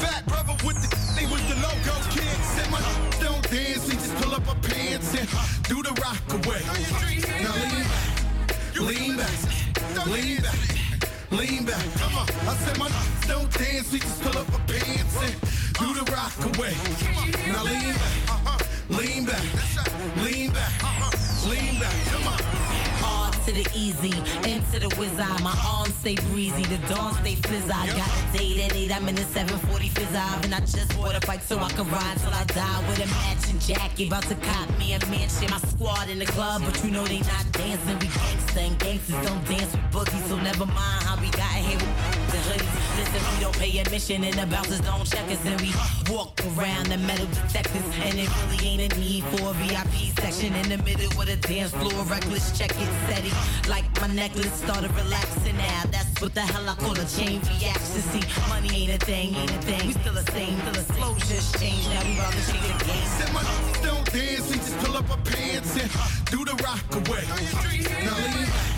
Fat 0.00 0.26
brother 0.26 0.54
with 0.64 0.78
the 0.82 0.88
they 1.16 1.26
was 1.26 1.42
the 1.48 1.56
logo. 1.64 1.94
Kids 2.10 2.46
said 2.54 2.70
my 2.70 2.80
don't 3.20 3.42
dance, 3.50 3.86
we 3.88 3.94
just 3.94 4.14
pull 4.16 4.34
up 4.34 4.46
our 4.48 4.56
pants 4.56 5.14
and 5.18 5.28
do 5.68 5.82
the 5.82 5.94
rock 6.04 6.22
away. 6.38 6.62
Now 7.42 7.54
lean 8.88 9.16
back, 9.16 9.38
lean 9.96 9.96
back, 9.96 10.06
lean 10.06 10.40
back. 10.42 10.60
Lean 11.30 11.64
back, 11.64 11.84
come 11.96 12.14
on. 12.18 12.28
I 12.46 12.54
said 12.62 12.78
my 12.78 12.90
don't 13.26 13.50
dance, 13.52 13.90
we 13.90 13.98
just 14.00 14.20
pull 14.22 14.36
up 14.36 14.52
our 14.52 14.60
pants 14.66 15.16
and 15.24 15.34
do 15.80 15.88
the 15.98 16.04
rock 16.12 16.36
away. 16.52 16.74
Now 17.52 17.64
lean 17.64 17.94
back, 17.94 18.14
uh-huh. 18.28 18.58
lean 18.90 19.24
back, 19.24 19.44
lean 20.22 20.50
back, 20.52 20.72
uh-huh. 20.84 21.48
lean 21.48 21.80
back, 21.80 21.96
come 22.12 22.28
on. 22.28 22.91
To 23.46 23.50
the 23.50 23.68
easy, 23.74 24.14
into 24.48 24.78
the 24.78 24.94
wizard. 25.00 25.42
My 25.42 25.52
arms 25.66 25.94
stay 25.96 26.14
breezy, 26.30 26.62
the 26.62 26.78
dawn 26.86 27.12
stay 27.14 27.34
fizz. 27.34 27.68
I 27.68 27.88
got 27.88 28.08
date 28.32 28.60
at 28.60 28.76
8, 28.76 28.92
I'm 28.92 29.08
in 29.08 29.16
the 29.16 29.22
740 29.22 29.88
fizz 29.88 30.14
and 30.44 30.54
I 30.54 30.60
just 30.60 30.96
bought 30.96 31.16
a 31.16 31.26
bike 31.26 31.42
so 31.42 31.58
I 31.58 31.68
can 31.70 31.90
ride 31.90 32.18
till 32.18 32.32
I 32.32 32.44
die 32.44 32.88
with 32.88 33.02
a 33.02 33.06
matching 33.08 33.58
jacket. 33.58 34.06
About 34.06 34.22
to 34.24 34.36
cop 34.36 34.68
me 34.78 34.94
a 34.94 35.04
mansion, 35.06 35.50
my 35.50 35.58
squad 35.58 36.08
in 36.08 36.20
the 36.20 36.26
club, 36.26 36.62
but 36.64 36.84
you 36.84 36.92
know 36.92 37.04
they 37.04 37.18
not 37.18 37.50
dancing. 37.50 37.98
We 37.98 38.06
gangsta 38.06 38.60
and 38.68 38.78
gangsters 38.78 39.26
don't 39.26 39.44
dance 39.48 39.72
with 39.72 39.90
boogies, 39.90 40.28
so 40.28 40.36
never 40.36 40.66
mind 40.66 41.02
how 41.02 41.20
we 41.20 41.28
got 41.30 41.50
here 41.66 42.11
hoodies. 42.48 42.98
Listen, 42.98 43.20
we 43.34 43.40
don't 43.40 43.58
pay 43.58 43.78
admission 43.78 44.24
and 44.24 44.34
the 44.34 44.46
bouncers 44.46 44.80
don't 44.80 45.04
check 45.04 45.26
us, 45.30 45.44
and 45.46 45.60
we 45.60 45.72
walk 46.12 46.40
around 46.54 46.86
the 46.86 46.98
metal 46.98 47.26
detectors, 47.26 47.82
and 48.04 48.18
it 48.18 48.28
really 48.50 48.66
ain't 48.66 48.92
a 48.92 49.00
need 49.00 49.24
for 49.24 49.50
a 49.50 49.52
VIP 49.64 50.12
section 50.20 50.54
in 50.54 50.68
the 50.68 50.78
middle 50.84 51.10
with 51.18 51.28
a 51.28 51.36
dance 51.36 51.72
floor. 51.72 52.04
Reckless, 52.04 52.56
check 52.58 52.70
it, 52.70 52.90
steady, 53.06 53.32
like 53.68 53.84
my 54.00 54.08
necklace 54.08 54.52
started 54.52 54.90
relaxing 54.92 55.56
now. 55.56 55.82
That's 55.90 56.20
what 56.20 56.34
the 56.34 56.42
hell 56.42 56.68
I 56.68 56.74
call 56.74 56.98
a 56.98 57.06
chain 57.06 57.40
reaction. 57.58 58.02
See, 58.12 58.24
money 58.48 58.70
ain't 58.82 59.02
a 59.02 59.04
thing, 59.04 59.34
ain't 59.34 59.50
a 59.50 59.62
thing. 59.62 59.86
We 59.88 59.92
still 59.94 60.14
the 60.14 60.26
same, 60.32 60.58
still 60.60 60.72
the 60.72 60.86
flow 60.94 61.14
just 61.30 61.58
changed. 61.58 61.88
Now 61.90 62.04
we 62.04 62.14
about 62.14 62.32
to 62.32 62.52
change 62.52 62.66
the 62.66 62.84
game. 62.84 63.06
Said 63.16 63.32
my 63.32 63.42
don't 63.82 64.06
dance, 64.12 64.50
we 64.50 64.56
just 64.56 64.76
pull 64.78 64.96
up 64.96 65.10
our 65.10 65.22
pants 65.24 65.72
and 65.80 65.90
do 66.30 66.44
the 66.44 66.56
rock 66.62 66.84
away. 66.94 67.24
Now 68.04 68.16
lean 68.18 68.71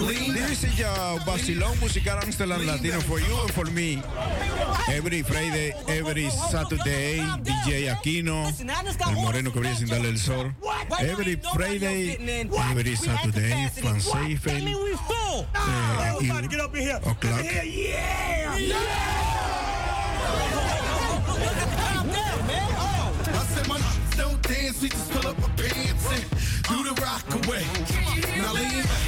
back. 0.00 0.48
Dice 0.50 0.68
ya 0.76 1.16
Basilón 1.24 1.78
Musical 1.80 2.18
Amsterdam 2.22 2.66
Latino 2.66 3.00
for 3.00 3.20
you 3.20 3.40
and 3.42 3.52
for 3.52 3.70
me. 3.70 4.02
Every 4.88 5.22
Friday, 5.22 5.74
every 5.88 6.30
Saturday, 6.30 7.20
DJ 7.42 7.90
Aquino, 7.90 8.46
el 9.08 9.16
moreno 9.16 9.52
que 9.52 9.60
brilla 9.60 9.76
sin 9.76 9.88
darle 9.88 10.08
el 10.08 10.18
sol. 10.18 10.52
Every 11.00 11.36
Friday, 11.54 12.18
every 12.70 12.96
Saturday, 12.96 13.68
Francais, 13.70 14.38
Fel, 14.40 14.68
eh, 14.68 14.74
O'Clock. 17.04 17.44
I 23.32 23.44
said 23.54 23.68
my 23.68 23.78
don't 24.16 24.42
dance, 24.42 24.82
we 24.82 24.88
just 24.88 25.10
pull 25.12 25.30
up 25.30 25.42
our 25.42 25.48
pants 25.56 26.06
and 26.12 26.24
do 26.68 26.82
the 26.84 26.94
rock 27.00 27.46
away. 27.46 27.64
Now 28.36 28.52
lean 28.54 28.82
back. 28.82 28.99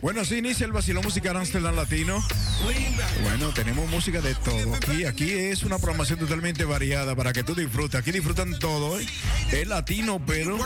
Bueno, 0.00 0.20
así 0.20 0.36
inicia 0.36 0.64
el 0.64 0.72
Basilón 0.72 1.02
Musical 1.04 1.36
Amsterdam 1.36 1.74
Latino. 1.74 2.24
Bueno, 3.22 3.52
tenemos 3.52 3.88
música 3.90 4.20
de 4.20 4.34
todo. 4.36 4.74
Aquí, 4.74 5.04
aquí 5.04 5.30
es 5.32 5.64
una 5.64 5.78
programación 5.78 6.20
totalmente 6.20 6.64
variada 6.64 7.16
para 7.16 7.32
que 7.32 7.42
tú 7.42 7.54
disfrutes. 7.54 8.00
Aquí 8.00 8.12
disfrutan 8.12 8.58
todo. 8.60 9.00
¿eh? 9.00 9.06
Es 9.50 9.66
latino, 9.66 10.20
pero 10.24 10.58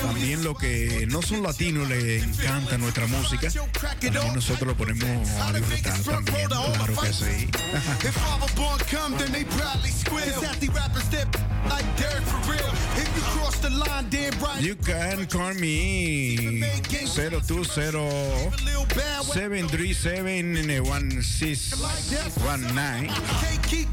también 0.00 0.42
lo 0.44 0.54
que 0.54 1.06
no 1.10 1.20
son 1.20 1.42
latinos 1.42 1.88
le 1.88 2.20
encanta 2.20 2.78
nuestra 2.78 3.06
música. 3.06 3.48
También 3.50 4.34
nosotros 4.34 4.68
lo 4.68 4.76
ponemos 4.76 5.28
a 5.28 5.52
disfrutar 5.52 6.00
también. 6.00 6.48
Claro 6.48 7.00
que 7.02 7.12
sí. 7.12 7.50
You 14.60 14.76
can 14.76 15.26
call 15.26 15.54
me 15.54 16.60
020 17.16 18.69
737 18.70 20.54
1619. 20.84 23.10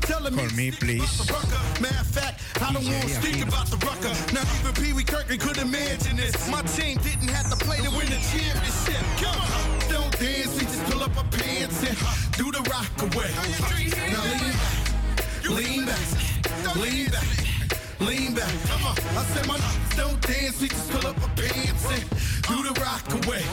Call 0.01 0.25
me, 0.55 0.71
please. 0.71 1.29
Matter 1.81 1.99
of 1.99 2.07
fact, 2.07 2.41
I 2.61 2.71
don't 2.73 2.85
want 2.85 3.01
to 3.03 3.09
speak 3.09 3.45
about 3.45 3.67
the 3.67 3.77
rucker. 3.85 4.13
Not 4.33 4.45
even 4.59 4.73
Pee 4.73 4.93
Wee 4.93 5.03
Kirkland 5.03 5.41
could 5.41 5.57
imagine 5.57 6.15
this. 6.17 6.49
My 6.49 6.61
team 6.63 6.97
didn't 6.99 7.27
have 7.29 7.49
to 7.49 7.55
play 7.65 7.77
to 7.77 7.89
win 7.91 8.07
the 8.07 8.19
championship. 8.31 9.03
Don't 9.89 10.17
dance, 10.19 10.53
we 10.55 10.61
just 10.61 10.83
pull 10.85 11.03
up 11.03 11.15
our 11.17 11.23
pants 11.25 11.83
and 11.83 11.97
do 12.37 12.51
the 12.51 12.61
rock 12.69 12.89
away. 13.01 13.31
Now 14.11 14.23
lean 15.49 15.85
back, 15.85 15.85
lean 15.85 15.85
back, 15.85 16.07
lean 16.75 17.09
back 17.09 17.56
lean 17.99 18.33
back. 18.33 18.53
Uh, 18.69 18.95
I 19.17 19.23
said 19.33 19.47
my 19.47 19.59
don't 19.95 20.21
dance, 20.21 20.61
we 20.61 20.67
just 20.67 20.89
pull 20.91 21.07
up 21.07 21.21
our 21.21 21.29
pants 21.35 21.85
and 21.91 22.03
do 22.47 22.63
the 22.63 22.73
rock 22.81 23.07
away. 23.25 23.43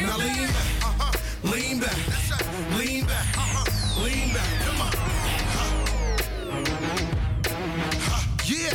Now 0.00 0.16
lean 0.18 0.48
back, 0.48 0.66
uh-huh. 0.82 1.12
lean 1.44 1.80
back, 1.80 1.96
right. 2.30 2.78
lean 2.78 3.04
back, 3.06 3.26
uh-huh. 3.36 4.04
lean 4.04 4.32
back. 4.34 4.60
Come 4.66 4.80
on. 4.80 4.94
Uh-huh. 7.98 8.22
Yeah. 8.46 8.74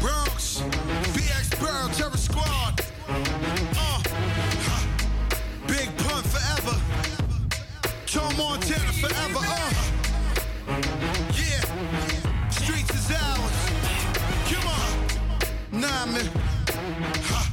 Bronx, 0.00 0.60
BX 1.14 1.60
Burrow, 1.60 1.88
Terror 1.94 2.16
Squad. 2.16 2.80
Uh, 3.08 4.02
Big 5.66 5.88
Pun 5.98 6.22
forever. 6.22 6.80
Montana 8.36 8.92
forever. 8.92 9.38
Uh. 9.40 9.93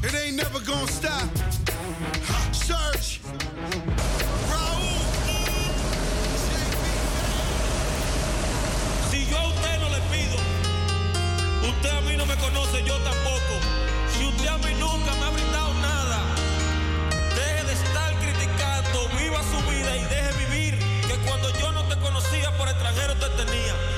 it 0.04 0.16
ain't 0.16 0.38
never 0.38 0.60
gonna 0.60 0.88
stop. 0.88 1.30
Ha, 2.30 2.54
Surge. 2.54 3.20
Raúl. 4.50 4.98
Si 9.10 9.26
yo 9.30 9.38
a 9.38 9.48
usted 9.48 9.80
no 9.80 9.90
le 9.90 10.02
pido, 10.12 10.38
usted 11.70 11.90
a 11.90 12.02
mí 12.02 12.16
no 12.18 12.26
me 12.26 12.36
conoce, 12.36 12.84
yo 12.84 12.98
tampoco. 13.00 13.54
Si 14.14 14.26
usted 14.26 14.48
a 14.48 14.58
mí 14.60 14.74
nunca 14.80 15.14
me 15.16 15.26
ha 15.26 15.30
brindado 15.32 15.74
nada, 15.76 16.20
deje 17.36 17.64
de 17.66 17.74
estar 17.74 18.14
criticando, 18.20 19.10
viva 19.20 19.42
su 19.44 19.60
vida 19.70 19.96
y 19.98 20.04
deje 20.06 20.32
vivir. 20.46 20.80
Que 21.08 21.16
cuando 21.28 21.50
yo 21.60 21.72
no 21.72 21.84
te 21.84 21.98
conocía 22.00 22.56
por 22.58 22.68
extranjero 22.70 23.14
te 23.16 23.30
tenía. 23.44 23.91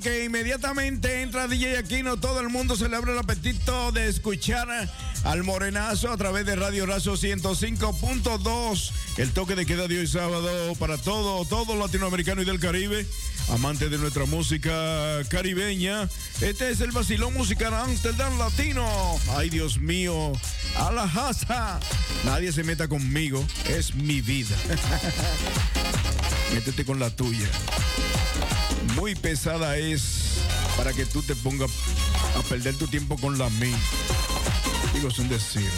que 0.00 0.24
inmediatamente 0.24 1.20
entra 1.20 1.46
DJ 1.46 1.76
Aquino, 1.76 2.16
todo 2.16 2.40
el 2.40 2.48
mundo 2.48 2.76
se 2.76 2.88
le 2.88 2.96
abre 2.96 3.12
el 3.12 3.18
apetito 3.18 3.92
de 3.92 4.08
escuchar 4.08 4.66
al 5.24 5.44
Morenazo 5.44 6.10
a 6.10 6.16
través 6.16 6.46
de 6.46 6.56
Radio 6.56 6.86
Razo 6.86 7.12
105.2. 7.12 8.90
El 9.18 9.32
toque 9.32 9.54
de 9.56 9.66
queda 9.66 9.86
de 9.86 9.98
hoy 9.98 10.06
sábado 10.06 10.74
para 10.76 10.96
todo, 10.96 11.44
todo 11.44 11.76
latinoamericano 11.76 12.40
y 12.40 12.46
del 12.46 12.58
Caribe, 12.58 13.06
amante 13.50 13.90
de 13.90 13.98
nuestra 13.98 14.24
música 14.24 14.72
caribeña. 15.28 16.08
Este 16.40 16.70
es 16.70 16.80
el 16.80 16.92
vacilón 16.92 17.34
musical 17.34 17.74
Amsterdam 17.74 18.38
Latino. 18.38 18.88
Ay, 19.36 19.50
Dios 19.50 19.78
mío, 19.78 20.32
a 20.76 20.90
la 20.90 21.06
jaza. 21.06 21.80
Nadie 22.24 22.50
se 22.50 22.64
meta 22.64 22.88
conmigo, 22.88 23.44
es 23.68 23.94
mi 23.94 24.22
vida. 24.22 24.56
Métete 26.54 26.86
con 26.86 26.98
la 26.98 27.10
tuya 27.10 27.46
muy 28.96 29.14
pesada 29.14 29.76
es 29.76 30.38
para 30.76 30.92
que 30.92 31.06
tú 31.06 31.22
te 31.22 31.34
pongas 31.36 31.70
a 32.36 32.42
perder 32.42 32.76
tu 32.76 32.86
tiempo 32.86 33.16
con 33.16 33.38
la 33.38 33.48
mí. 33.50 33.74
Digo, 34.94 35.08
es 35.08 35.18
un 35.18 35.28
decir. 35.28 35.70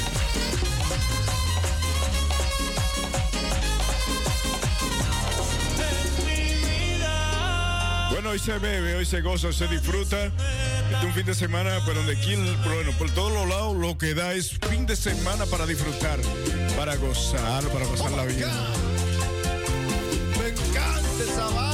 Bueno, 8.11 8.31
hoy 8.31 8.39
se 8.39 8.59
bebe, 8.59 8.95
hoy 8.95 9.07
se 9.07 9.21
goza, 9.21 9.49
hoy 9.49 9.55
se 9.55 9.67
disfruta. 9.69 10.27
Este 10.27 10.97
es 10.97 11.05
un 11.05 11.13
fin 11.15 11.27
de 11.27 11.35
semana, 11.35 11.81
pero 11.87 11.99
donde 11.99 12.13
aquí, 12.13 12.37
bueno, 12.37 12.93
por 12.99 13.11
todos 13.11 13.33
los 13.33 13.49
lados 13.49 13.77
lo 13.77 13.97
que 13.97 14.15
da 14.15 14.35
es 14.35 14.59
fin 14.69 14.87
de 14.87 14.95
semana 14.97 15.47
para 15.47 15.67
disfrutar, 15.67 16.21
para 16.77 16.97
gozar, 16.97 17.65
para 17.69 17.87
pasar 17.87 18.13
la 18.13 18.25
vida. 18.25 18.49
Oh 20.37 20.41
Me 20.41 20.49
encanta 20.49 21.25
esa 21.27 21.72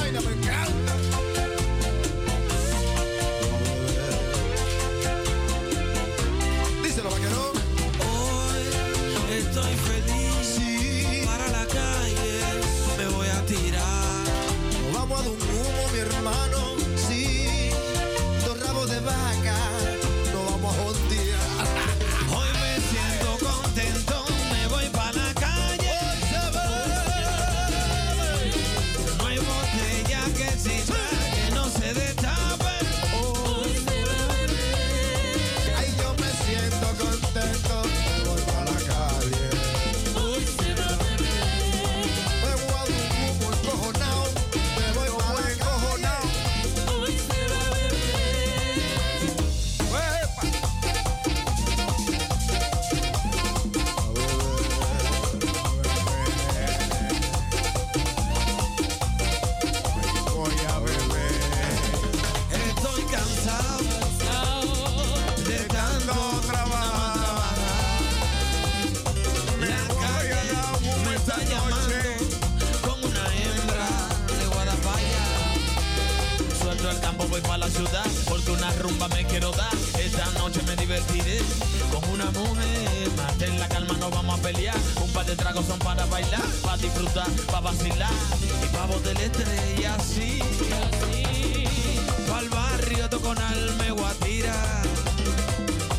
con 93.16 93.38
alma 93.38 93.90
guatira. 93.90 94.54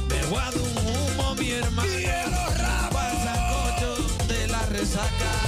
Me 0.10 0.26
voy 0.28 0.42
un 0.56 0.78
humo, 0.86 1.36
mi 1.36 1.52
hermano. 1.52 1.90
Quiero 1.90 2.46
rabo. 2.58 2.90
Para 2.92 3.24
sacocho 3.24 4.26
de 4.28 4.48
la 4.48 4.62
resaca. 4.68 5.39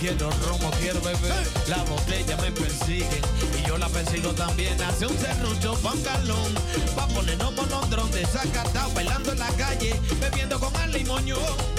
Quiero 0.00 0.30
romo, 0.48 0.70
quiero 0.80 0.98
beber. 1.02 1.46
La 1.68 1.84
botella 1.84 2.34
me 2.38 2.50
persigue 2.50 3.20
y 3.62 3.68
yo 3.68 3.76
la 3.76 3.86
persigo 3.90 4.30
también. 4.32 4.80
Hace 4.80 5.06
un 5.06 5.18
serrucho 5.18 5.74
pa' 5.74 5.92
un 5.92 6.02
galón. 6.02 6.54
Pa' 6.96 7.06
ponernos 7.08 7.52
por 7.52 7.70
un 7.70 7.90
dron 7.90 8.10
bailando 8.94 9.32
en 9.32 9.38
la 9.38 9.48
calle, 9.58 10.00
bebiendo 10.18 10.58
con 10.58 10.74
el 10.82 10.92
limoñón. 10.92 11.69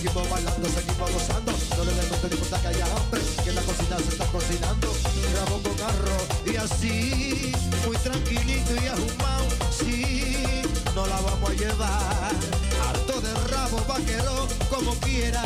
seguimos 0.00 0.30
bailando, 0.30 0.68
seguimos 0.68 1.12
gozando. 1.12 1.52
No 1.76 1.84
le 1.84 1.92
demos 1.92 2.22
de 2.22 2.28
importa 2.28 2.60
que 2.62 2.68
haya 2.68 2.84
hambre, 2.86 3.20
que 3.44 3.52
la 3.52 3.62
cocina 3.62 3.96
se 3.98 4.08
está 4.08 4.24
cocinando. 4.26 4.92
Grabó 5.32 5.62
con 5.62 5.80
arroz 5.88 6.28
y 6.46 6.56
así, 6.56 7.52
muy 7.86 7.96
tranquilito 7.98 8.72
y 8.82 8.86
ajumado, 8.86 9.46
sí, 9.70 10.42
no 10.94 11.06
la 11.06 11.20
vamos 11.20 11.50
a 11.50 11.54
llevar. 11.54 12.32
Harto 12.88 13.20
de 13.20 13.34
rabo 13.48 13.84
vaquero, 13.86 14.48
como 14.70 14.94
quiera. 15.00 15.44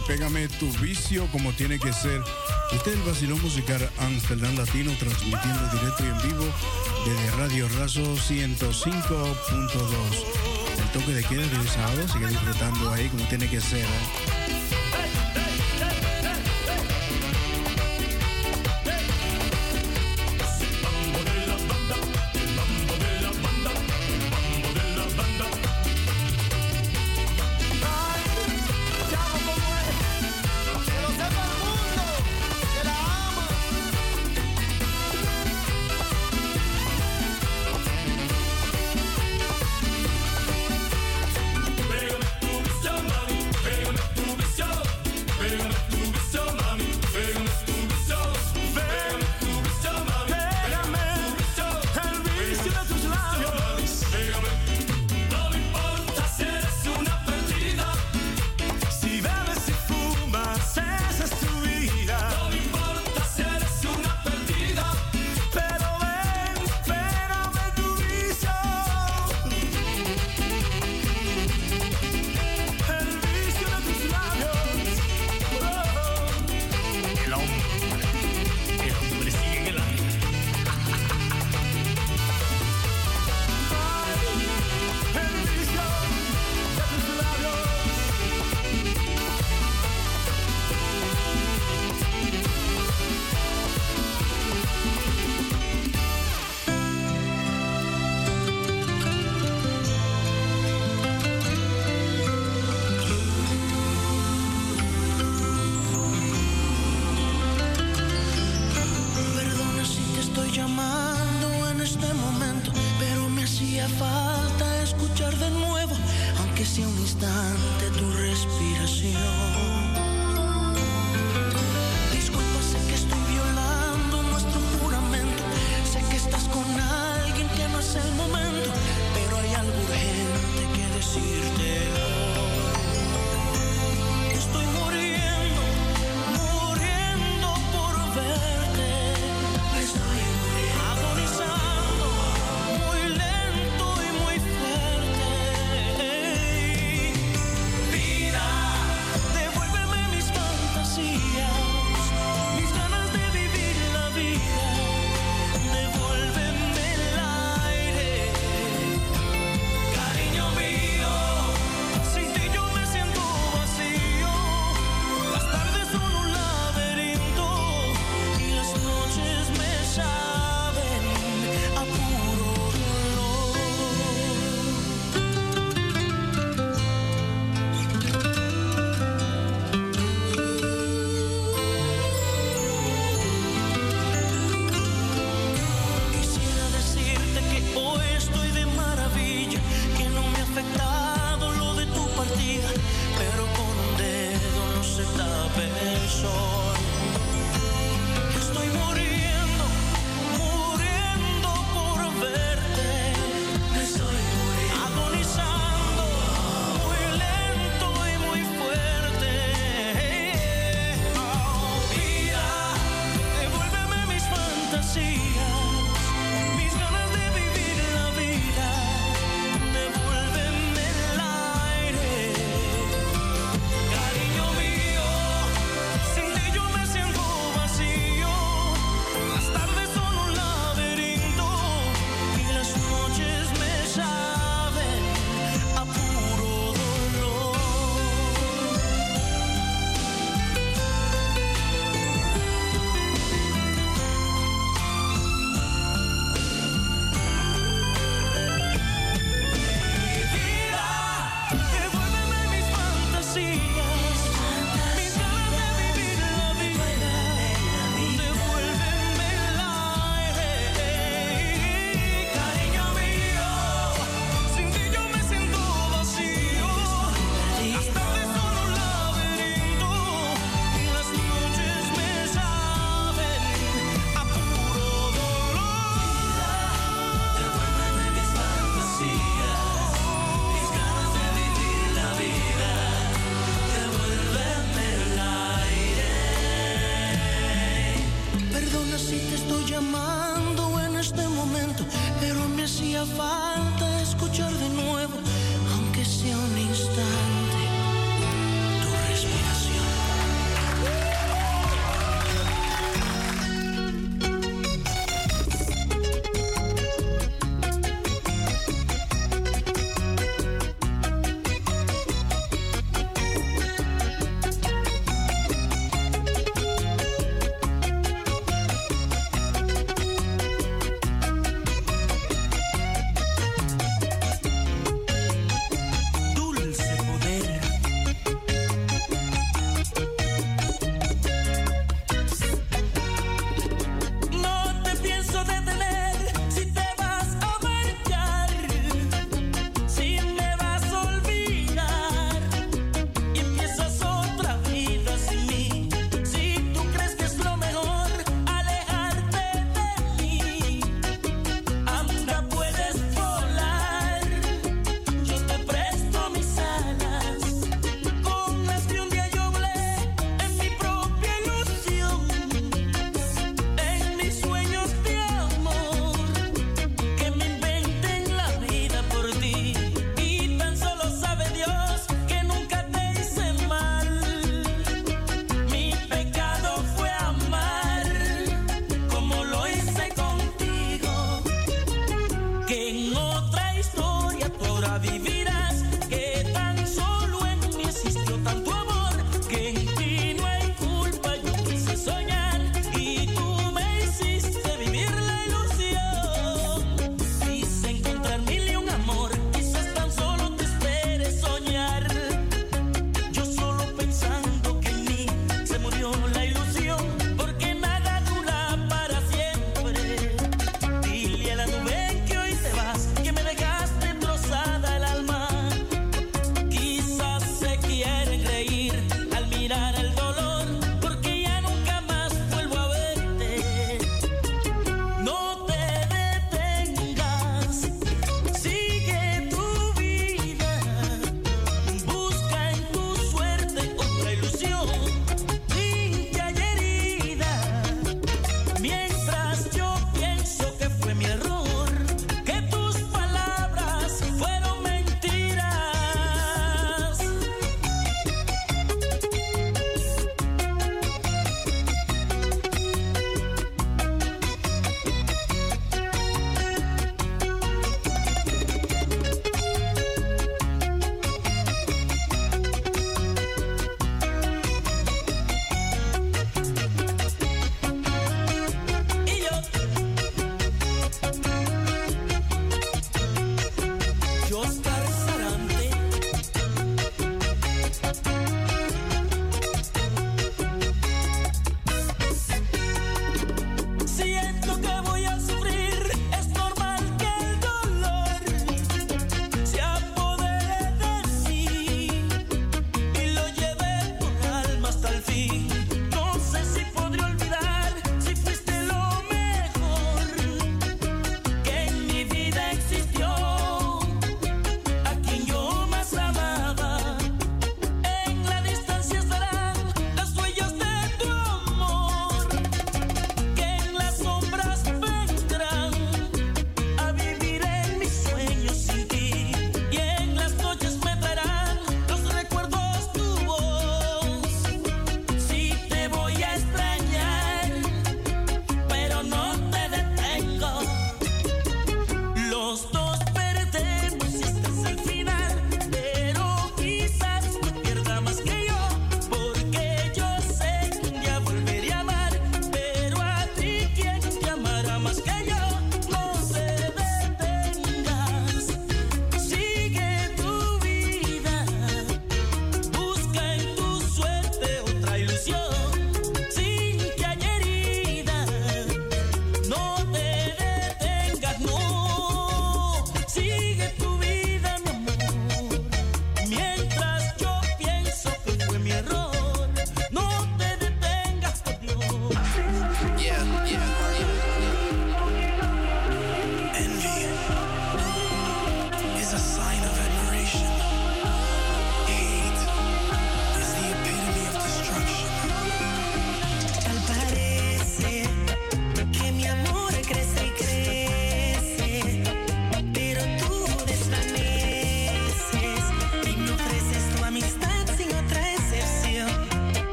Pégame 0.00 0.48
tu 0.48 0.70
vicio 0.78 1.26
como 1.32 1.52
tiene 1.52 1.78
que 1.78 1.92
ser. 1.92 2.20
Este 2.72 2.90
es 2.90 2.96
el 2.96 3.02
vacilón 3.02 3.40
musical 3.40 3.88
Amsterdam 3.98 4.56
Latino 4.56 4.92
transmitiendo 4.98 5.68
directo 5.72 6.04
y 6.04 6.08
en 6.08 6.22
vivo 6.22 6.44
desde 7.06 7.30
Radio 7.36 7.68
Razo 7.78 8.02
105.2. 8.02 8.76
El 10.78 10.92
toque 10.92 11.14
de 11.14 11.24
queda 11.24 11.46
de 11.46 11.68
sábado 11.68 12.08
sigue 12.08 12.26
disfrutando 12.28 12.92
ahí 12.92 13.08
como 13.08 13.24
tiene 13.28 13.48
que 13.48 13.60
ser. 13.60 13.84
¿eh? 13.84 14.25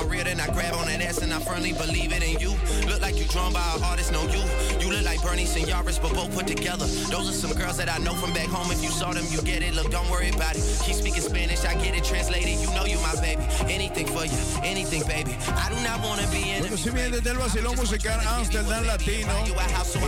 All 0.00 0.08
real, 0.08 0.24
then 0.24 0.40
I 0.40 0.46
grab 0.46 0.74
on 0.74 0.86
that 0.86 1.00
ass 1.00 1.18
and 1.18 1.32
I 1.32 1.40
firmly 1.40 1.72
believe 1.72 2.12
it. 2.12 2.22
And 2.22 2.40
you 2.40 2.54
look 2.88 3.00
like 3.00 3.16
you 3.16 3.24
drawn 3.26 3.52
by 3.52 3.62
an 3.76 3.82
artist, 3.82 4.12
no 4.12 4.22
you. 4.28 4.42
You 4.80 4.92
look 4.92 5.04
like 5.04 5.22
Bernie 5.22 5.44
Senoras, 5.44 6.00
but 6.00 6.14
both 6.14 6.32
put 6.34 6.46
together. 6.46 6.86
Those 7.10 7.28
are 7.28 7.32
some 7.32 7.52
girls 7.54 7.76
that 7.78 7.88
I 7.88 7.98
know 7.98 8.14
from 8.14 8.32
back 8.32 8.48
home. 8.48 8.70
If 8.70 8.82
you 8.82 8.90
saw 8.90 9.12
them, 9.12 9.24
you 9.30 9.40
get 9.42 9.62
it. 9.62 9.74
Look, 9.74 9.90
don't 9.90 10.08
worry 10.10 10.30
about 10.30 10.56
it. 10.56 10.62
Keep 10.84 10.94
speaking 10.94 11.22
Spanish, 11.22 11.64
I 11.64 11.74
get 11.74 11.94
it 11.94 12.04
translated. 12.04 12.58
You 12.60 12.68
know 12.74 12.84
you 12.84 12.98
my 13.00 13.14
baby. 13.20 13.42
Anything 13.68 14.06
for 14.06 14.24
you, 14.24 14.38
anything, 14.62 15.02
baby. 15.06 15.36
I 15.48 15.68
do 15.68 15.78
not 15.82 16.00
wanna 16.02 16.26
be 16.30 16.50
in 16.50 16.60
Bueno, 16.62 16.76
si 16.76 16.90
bien 16.90 17.10
desde 17.12 17.30
el 17.30 17.38
vacilón 17.38 17.76
musical 17.76 18.20
Amsterdam 18.26 18.84
Latino. 18.86 19.32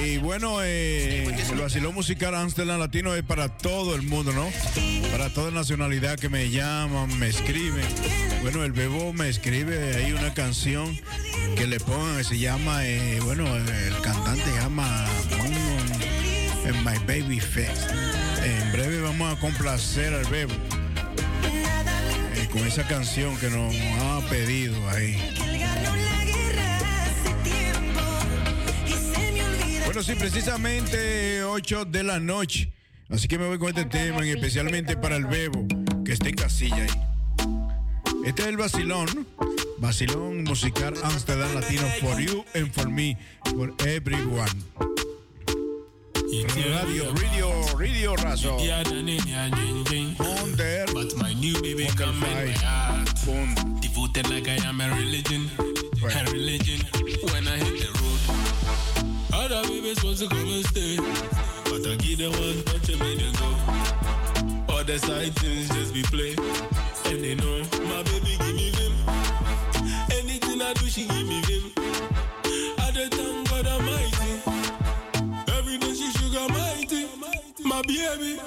Y 0.04 0.18
bueno, 0.18 0.62
eh, 0.62 1.24
el 1.24 1.58
vacilón 1.58 1.94
musical 1.94 2.34
Amsterdam 2.34 2.78
Latino 2.78 3.14
es 3.14 3.22
para 3.22 3.48
todo 3.48 3.94
el 3.94 4.02
mundo, 4.02 4.32
¿no? 4.32 4.50
Para 5.22 5.34
toda 5.34 5.52
nacionalidad 5.52 6.18
que 6.18 6.28
me 6.28 6.50
llaman, 6.50 7.16
me 7.20 7.28
escriben. 7.28 7.86
Bueno, 8.42 8.64
el 8.64 8.72
Bebo 8.72 9.12
me 9.12 9.28
escribe 9.28 9.94
ahí 9.94 10.10
una 10.10 10.34
canción 10.34 10.98
que 11.54 11.68
le 11.68 11.78
pongan, 11.78 12.24
se 12.24 12.40
llama, 12.40 12.84
eh, 12.84 13.20
bueno, 13.22 13.46
el 13.56 14.00
cantante 14.02 14.50
llama 14.50 15.06
en 16.64 16.76
My 16.84 16.98
Baby 17.06 17.38
Face. 17.38 17.86
En 18.42 18.72
breve 18.72 19.00
vamos 19.00 19.32
a 19.32 19.38
complacer 19.38 20.12
al 20.12 20.24
Bebo 20.24 20.54
eh, 22.34 22.48
con 22.50 22.66
esa 22.66 22.84
canción 22.88 23.36
que 23.36 23.48
nos 23.48 23.72
ha 24.00 24.28
pedido 24.28 24.74
ahí. 24.90 25.16
Bueno, 29.84 30.02
sí, 30.02 30.16
precisamente 30.16 31.44
8 31.44 31.84
de 31.84 32.02
la 32.02 32.18
noche. 32.18 32.72
Así 33.12 33.28
que 33.28 33.38
me 33.38 33.46
voy 33.46 33.58
con 33.58 33.68
este 33.68 33.84
tema, 33.84 34.24
y 34.26 34.30
especialmente 34.30 34.96
para 34.96 35.16
el 35.16 35.26
Bebo, 35.26 35.66
que 36.04 36.12
está 36.12 36.28
en 36.28 36.34
casilla 36.34 36.76
ahí. 36.76 36.88
Este 38.24 38.42
es 38.42 38.48
el 38.48 38.56
vacilón, 38.56 39.26
vacilón 39.78 40.44
musical 40.44 40.94
Amsterdam 41.02 41.54
Latino 41.54 41.86
for 42.00 42.18
you 42.20 42.44
and 42.54 42.72
for 42.72 42.88
me, 42.88 43.16
for 43.54 43.72
everyone. 43.86 44.50
Radio, 46.56 47.12
radio, 47.12 47.76
radio 47.76 48.16
razo. 48.16 48.56
There. 50.56 50.86
But 50.92 51.14
my 51.16 51.34
new 51.34 51.60
baby 51.60 51.88
come 51.96 52.22
in 52.24 52.46
my 52.46 52.52
heart. 52.52 53.08
Devoted 53.80 54.30
like 54.30 54.48
I 54.48 54.56
am 54.66 54.80
a 54.80 54.88
religion. 54.96 55.50
A 56.02 56.30
religion. 56.30 56.80
When 57.32 57.46
I 57.48 57.58
hit 57.58 57.80
the 57.80 57.81
road. 57.81 57.81
Other 59.52 59.68
babies 59.68 60.02
want 60.02 60.16
to 60.16 60.28
come 60.28 60.48
and 60.48 60.64
stay. 60.64 60.96
But 61.64 61.86
I 61.86 61.96
give 61.96 62.18
them 62.18 62.32
one 62.32 62.62
touch 62.64 62.88
and 62.88 63.00
make 63.00 63.18
them 63.18 63.32
go. 63.36 64.72
All 64.72 64.82
the 64.82 64.98
side 64.98 65.34
things 65.34 65.68
just 65.68 65.92
be 65.92 66.02
play. 66.04 66.34
And 67.12 67.22
they 67.22 67.34
know 67.34 67.58
my 67.84 68.02
baby 68.02 68.38
give 68.38 68.54
me 68.56 68.70
vim. 68.70 68.92
Anything 70.10 70.62
I 70.62 70.72
do, 70.72 70.86
she 70.86 71.06
give 71.06 71.26
me 71.28 71.42
vim. 71.42 71.70
I 72.78 72.90
the 72.92 73.08
thank 73.10 73.50
God 73.50 73.66
Almighty. 73.66 74.32
Every 75.52 75.76
day 75.76 75.94
she 75.94 76.10
sugar 76.12 76.48
mighty. 76.48 77.08
My 77.62 77.82
baby, 77.82 78.40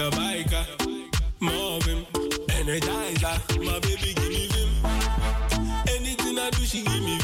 a 0.00 0.10
biker. 0.10 0.66
Marvin, 1.40 2.06
energizer. 2.48 3.38
My 3.64 3.78
baby 3.80 4.14
give 4.14 4.28
me 4.28 4.48
vim. 4.48 4.70
Anything 5.88 6.38
I 6.38 6.50
do, 6.50 6.64
she 6.64 6.82
give 6.82 7.02
me. 7.02 7.23